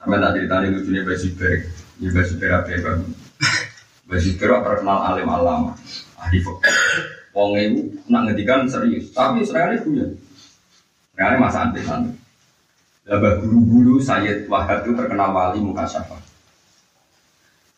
[0.00, 1.60] Sampai tak ceritanya lucunya basi berek,
[2.00, 3.04] ya basi berek apa
[4.08, 5.76] Basibir terkenal alim alama,
[6.16, 6.72] ahli fakir.
[7.36, 10.06] Wong itu nak ngedikan serius, tapi sering kali punya.
[11.12, 11.84] Seringkali masa antik
[13.06, 16.18] Labah guru-guru Sayyid Wahab itu terkenal wali muka syafa.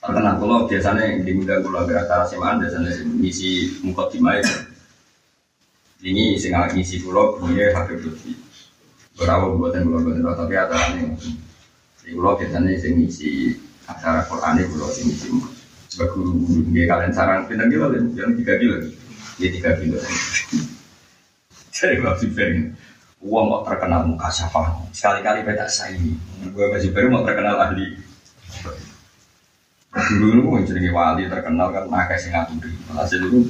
[0.01, 4.41] Terkenal kalau biasanya yang diundang kalau berakar semaan biasanya ngisi muka dimai.
[6.01, 8.33] Ini sing ngisi pulau punya Habib Lutfi.
[9.21, 11.13] Berapa buatan pulau buatan tapi ada ini.
[12.01, 13.53] Di pulau biasanya sing ngisi
[13.85, 15.29] acara Quran ini pulau sing ngisi
[15.89, 18.77] sebagai guru-guru kalian sarang pindah kilo yang tiga kilo
[19.41, 19.97] dia tiga kilo
[21.73, 22.63] jadi masih ini
[23.19, 25.99] uang kok terkenal muka syafa sekali-kali beda saya
[26.39, 27.99] gue masih baru mau terkenal ahli.
[29.91, 33.41] Dulu itu yang jadi wali terkenal kan naga sing ngaturi hasil itu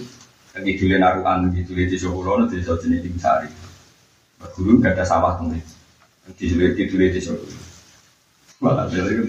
[0.57, 3.51] yang ngidulin naruhan ngidulin di Solo di Solo jenis tim sari.
[4.57, 7.45] Guru gak ada sawah tuh ngidulin ngidulin di Solo
[8.59, 9.23] malah jadi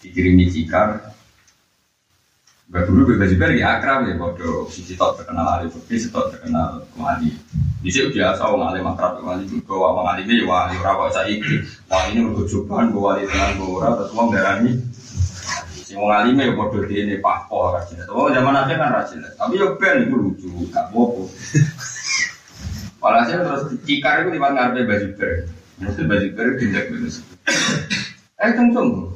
[0.00, 1.12] dikirimi cikar
[2.66, 4.66] Mbak Guru bebas juga ya akrab ya bodoh.
[4.66, 7.30] Sisi tok terkenal ahli fikih, si tok terkenal wali.
[7.78, 11.62] Di sini biasa orang alim akrab wali juga, orang alim ya wali kok saiki.
[11.86, 14.82] Wali ini berjuban, gue wali dengan gue ora, terus uang darani.
[15.86, 18.02] Si wong alim ya bodoh dia ini papo rajin.
[18.10, 19.22] Oh zaman akhir kan rajin.
[19.22, 21.30] Tapi ya ben itu lucu, gak bobo.
[22.98, 25.14] Walhasil terus cikar itu di mana ngarepe.
[25.78, 27.14] Mesti baju ber tindak bener.
[28.42, 29.15] Eh tunggu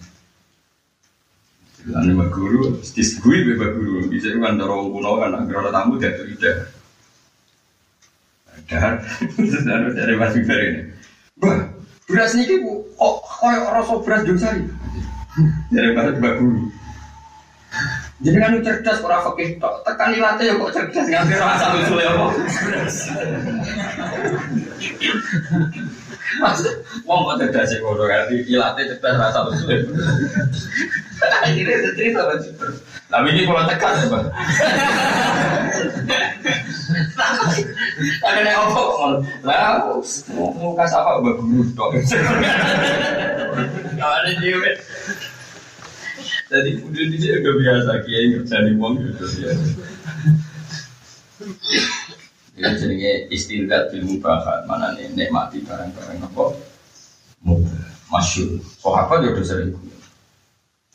[2.93, 4.05] disegui mbak guru.
[4.09, 6.51] Bisa kan dorong kuno kan, agar tamu dia tuh ide.
[8.69, 9.03] Dan
[9.35, 10.81] terus lalu dari mas Ibar ini,
[11.43, 11.59] wah
[12.07, 14.63] beras ini bu, kok kau rasa beras jauh sari.
[15.75, 16.67] Dari guru.
[18.21, 19.81] Jadi kan cerdas ora fakih tok.
[19.87, 22.31] Tekan ilate ya kok cerdas nganti rasa lucu ya kok.
[27.03, 29.65] Wong kok cerdas sih ngono kan ilate cerdas rasa lucu.
[31.21, 32.47] Akhirnya cerita Mas.
[33.11, 34.25] Tapi ini kalau tekan ya, Bang.
[38.23, 38.89] Ada yang kok
[39.43, 39.83] Lah,
[40.31, 41.91] mau kasih apa mbak guru tok.
[43.99, 44.55] Kalau ada dia
[46.51, 49.67] jadi udah di sini udah biasa kiai ngerjain uang udah biasa.
[52.51, 56.45] Ini jenenge istilah ilmu bakat mana nih nikmati barang-barang apa?
[57.47, 58.59] Mudah masyur.
[58.83, 59.71] Sahabat ya udah sering.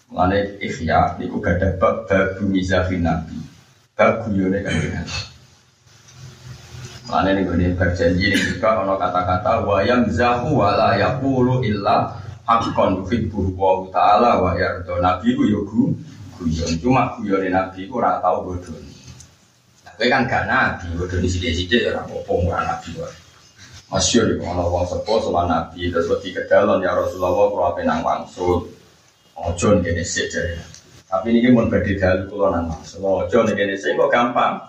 [0.06, 3.34] Mengenai ikhya, itu gak ada bab babu mizafin nabi,
[3.98, 5.06] bab guyone kan dengan.
[7.10, 12.14] Mana nih gue berjanji ini juga ono kata-kata wayang zahu wala yakulu illa
[12.46, 15.98] hakon yuhibbu wa ta'ala wa yardo nabi ku yo guyon.
[16.78, 18.78] Cuma guyone nabi ku ora tau bodoh
[19.96, 21.24] tapi kan gak nabi bodoh di
[21.72, 23.16] ya ora apa ora nabi wae
[23.88, 28.04] Masyur itu kalau wong sepo sama nabi terus wedi kedalon ya Rasulullah kalau apa nang
[28.04, 28.68] wangsul
[29.40, 30.60] ojo nih gini sih jadi
[31.08, 34.60] tapi ini mau badhe dalu kula nang wangsul ojo nih gini sih kok gampang?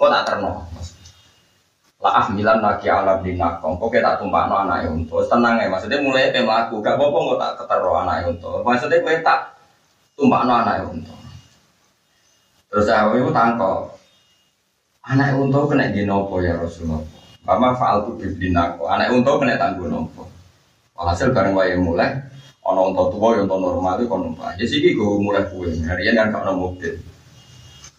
[0.00, 0.64] Kok tak terno
[2.02, 3.76] lah milan lagi alam di nakong.
[3.76, 7.38] Kok kita tumpah no anak untuk tenang ya maksudnya mulai pe melaku gak apa nggak
[7.38, 9.52] tak ketero anak untuk maksudnya kue tak
[10.16, 11.20] tumpah no anak untuk
[12.72, 13.91] terus aku itu tangkok
[15.02, 17.02] anak untuk kena di nopo ya Rasulullah
[17.42, 18.22] Mama faal tu
[18.54, 20.22] nako anak untuk kena tanggung nopo
[20.94, 22.14] hasil bareng wae mulai
[22.62, 26.30] ono untuk tua untuk normal itu kono pak jadi sih gue mulai kue harian kan
[26.30, 26.94] kau mobil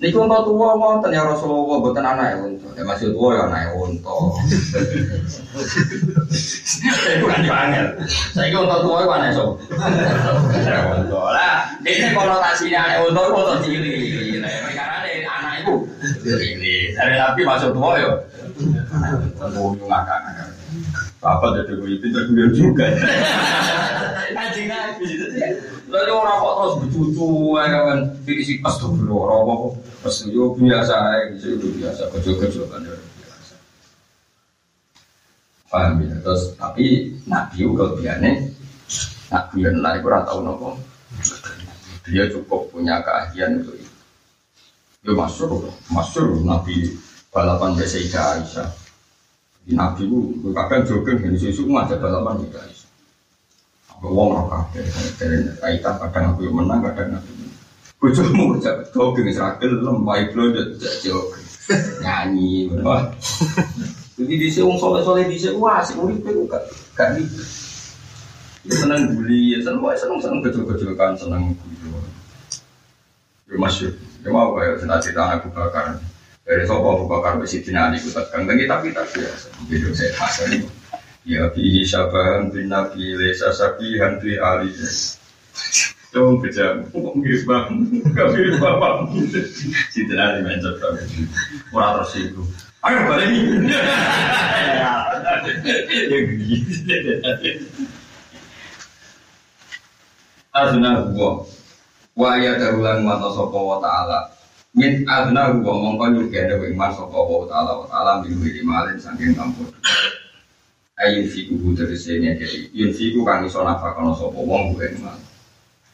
[0.01, 2.75] Niku untuk tua wonten ya Rasulullah buatan anak ya untuk.
[2.75, 4.35] Ya masih tua ya anak ya untuk.
[6.33, 7.87] Saya bukan angel.
[8.35, 9.55] Saya itu untuk tua itu anak so.
[10.97, 11.71] Untuk lah.
[11.87, 13.95] Ini konotasinya anak untuk untuk cili.
[13.95, 14.22] Nah, karena anak itu
[16.31, 16.95] ini.
[16.95, 18.11] Dari nabi masuk tua ya.
[19.37, 20.49] Tunggu ngakak ngakak.
[21.23, 22.85] Apa jadi gue gue juga.
[24.33, 25.25] Anjing nabi itu
[25.93, 30.95] Lalu orang kok terus bercucu ya kan, fisik pas tuh orang apa pas yo biasa
[30.97, 33.53] ya, itu biasa kecil-kecil kan biasa.
[35.69, 36.17] Paham ya?
[36.25, 38.41] Terus tapi nabi juga biasanya
[39.29, 40.81] nabi yang lain kurang tahu nopo.
[42.09, 43.77] Dia cukup punya keahlian untuk
[45.03, 46.95] Yo masuk, masuk nabi
[47.27, 48.71] balapan Sayyidah Aisyah.
[49.75, 52.89] Nabi itu kadang jogging ini susu ngajak balapan Sayyidah Aisyah.
[54.03, 54.83] Wong ora kabeh
[55.19, 57.31] dari kaitan kadang aku yang menang kadang aku
[58.03, 61.47] Bojomu jak jogging ra gelem wae blonjot jak jogging.
[61.99, 63.11] Nyanyi bener.
[64.15, 66.63] Jadi di sini soleh-soleh di sini wah sih urip itu gak
[66.95, 67.43] gak gitu.
[68.63, 71.91] Ya seneng bully, ya seneng wae seneng seneng kecil-kecilkan seneng gitu.
[71.91, 72.22] Ya
[73.59, 73.93] masyur,
[74.23, 75.97] ya mau kayak cita-cita aku bakar.
[76.43, 79.31] Dari sopo Abu Bakar besi dinani ku tegang tapi tapi tapi ya
[79.71, 80.67] gitu saya pasal ini.
[81.23, 84.75] Ya bi syabahan bin nabi lesa sabihan bi ali.
[86.11, 87.73] Dong kejam, kok mirip bang,
[88.11, 89.07] gak mirip bapak.
[89.89, 91.07] Si dinani mencet banget.
[91.71, 92.43] Murah terus itu.
[92.83, 93.71] Ayo balik ini.
[95.87, 97.65] Ya gitu.
[100.51, 101.47] Azna gua
[102.13, 104.29] wa ya darulan mata sapa wa taala.
[104.73, 108.97] Min azna gua mongko nyugene wa iman sapa wa taala wa taala min wili malin
[108.97, 109.69] saking kampur
[111.03, 115.17] ayun fiku dari sini jadi yun fiku kang iso nafakono sapa wong gue iman.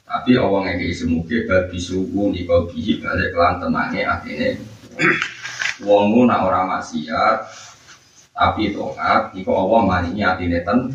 [0.09, 4.57] Tapi awang ngeke semuge bal bisuku niko bihi balik kelan tenange atine.
[5.85, 7.37] Wong nak ora maksiat
[8.33, 10.91] tapi toat iku Allah maringi atine ten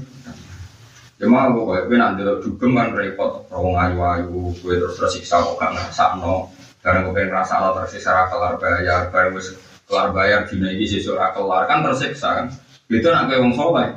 [1.15, 5.70] Cuma aku kayak gue nanti dugem kan repot, rawong ayu-ayu, gue terus tersiksa kok gak
[5.70, 6.51] ngerasa no.
[6.82, 9.43] Karena gue pengen rasa lo tersiksa kelar bayar, karena gue
[9.86, 12.47] kelar bayar dina ini sesuatu kelar kan tersiksa kan.
[12.91, 13.95] Itu nak gue wong soleh,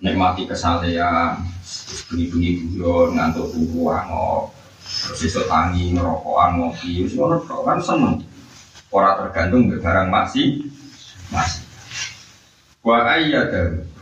[0.00, 1.36] nikmati kesalehan,
[2.08, 8.24] bunyi-bunyi buron, ngantuk tubuh angok, terus iso tangi, ngerokokan, ngopi, semua kan seneng.
[8.88, 10.64] Orang tergantung ke barang masih,
[11.28, 11.62] masih.
[12.80, 13.95] Wa ayyadahu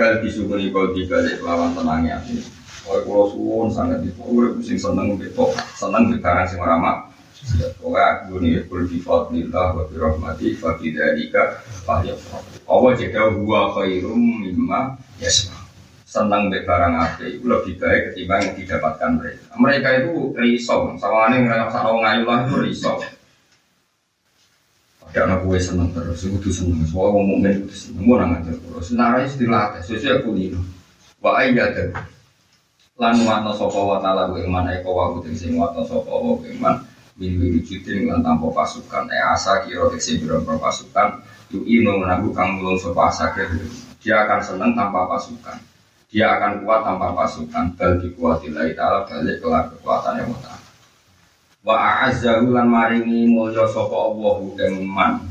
[0.00, 2.40] Kal disukuni kau dibalik lawan tenangnya hati.
[2.88, 4.16] Oleh pulau suwon sangat itu,
[4.56, 7.12] pusing seneng gitu, seneng di barang sing ramak.
[7.76, 12.40] Pokoknya aku nih kul bifat nillah wa birahmati fa bidzalika falyafrah.
[12.64, 15.68] Allah jeda huwa khairum mimma yasma.
[16.08, 19.44] Senang di barang api itu lebih baik ketimbang yang didapatkan mereka.
[19.52, 22.96] Mereka itu risau, ini ngerasa orang ngayu lah itu risau.
[25.10, 26.86] Ada anak gue seneng terus, itu tuh seneng.
[26.86, 28.94] Soalnya mau mukmin itu seneng, mau nang aja terus.
[28.94, 30.54] Senarai istilah tes, sesuai aku nih.
[31.18, 32.06] Wa ayya ada.
[32.94, 36.54] Lan wano sopo wa ta'ala gue iman eko wa kuting sing wano sopo wa gue
[36.62, 36.78] iman.
[37.18, 39.10] Min wujudin lan tanpa pasukan.
[39.10, 41.18] Eh asa kiro teksi bilang pasukan.
[41.50, 43.34] Tu ino menabu kang mulung sopo asa
[43.98, 45.58] Dia akan seneng tanpa pasukan.
[46.06, 47.74] Dia akan kuat tanpa pasukan.
[47.74, 50.49] Bal dikuatillahi ta'ala balik kelar kekuatannya wa ta'ala.
[51.66, 55.24] Wa a'azzahu lan maringi mulya sapa Allah ing man.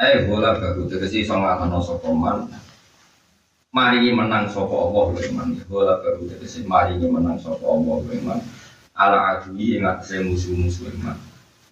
[0.00, 2.48] Eh bola bagus tegese iso nglakono sapa man.
[3.70, 5.48] Maringi menang sapa Allah ing man.
[5.66, 8.40] Bola bagus tegese maringi menang sapa Allah ing man.
[8.94, 11.18] Ala adwi ing atase musuh-musuh ing man.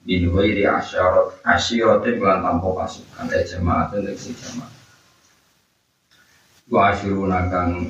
[0.02, 3.26] Bin ghairi asyarat asyiratin lan tanpa pasukan.
[3.30, 4.78] Eh jamaah dan si jamaah
[6.68, 7.88] wa asyiruna kang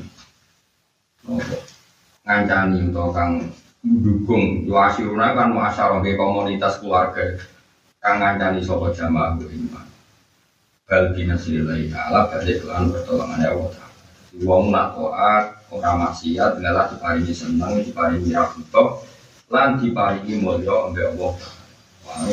[2.22, 3.32] ngancani utawa kang
[3.88, 7.40] mendukung yuasiruna kan muasyarah ke komunitas keluarga.
[7.98, 9.86] Kang ngancani sapa jamaah iman
[10.88, 13.68] bal binasrillahi ta'ala balik lan pertolongan Allah.
[13.74, 13.88] Ta'ala
[14.44, 19.04] wong nak taat ora maksiat ngalah diparingi seneng diparingi rabuto
[19.52, 21.32] lan diparingi mulya ambek Allah.
[22.08, 22.24] Wah,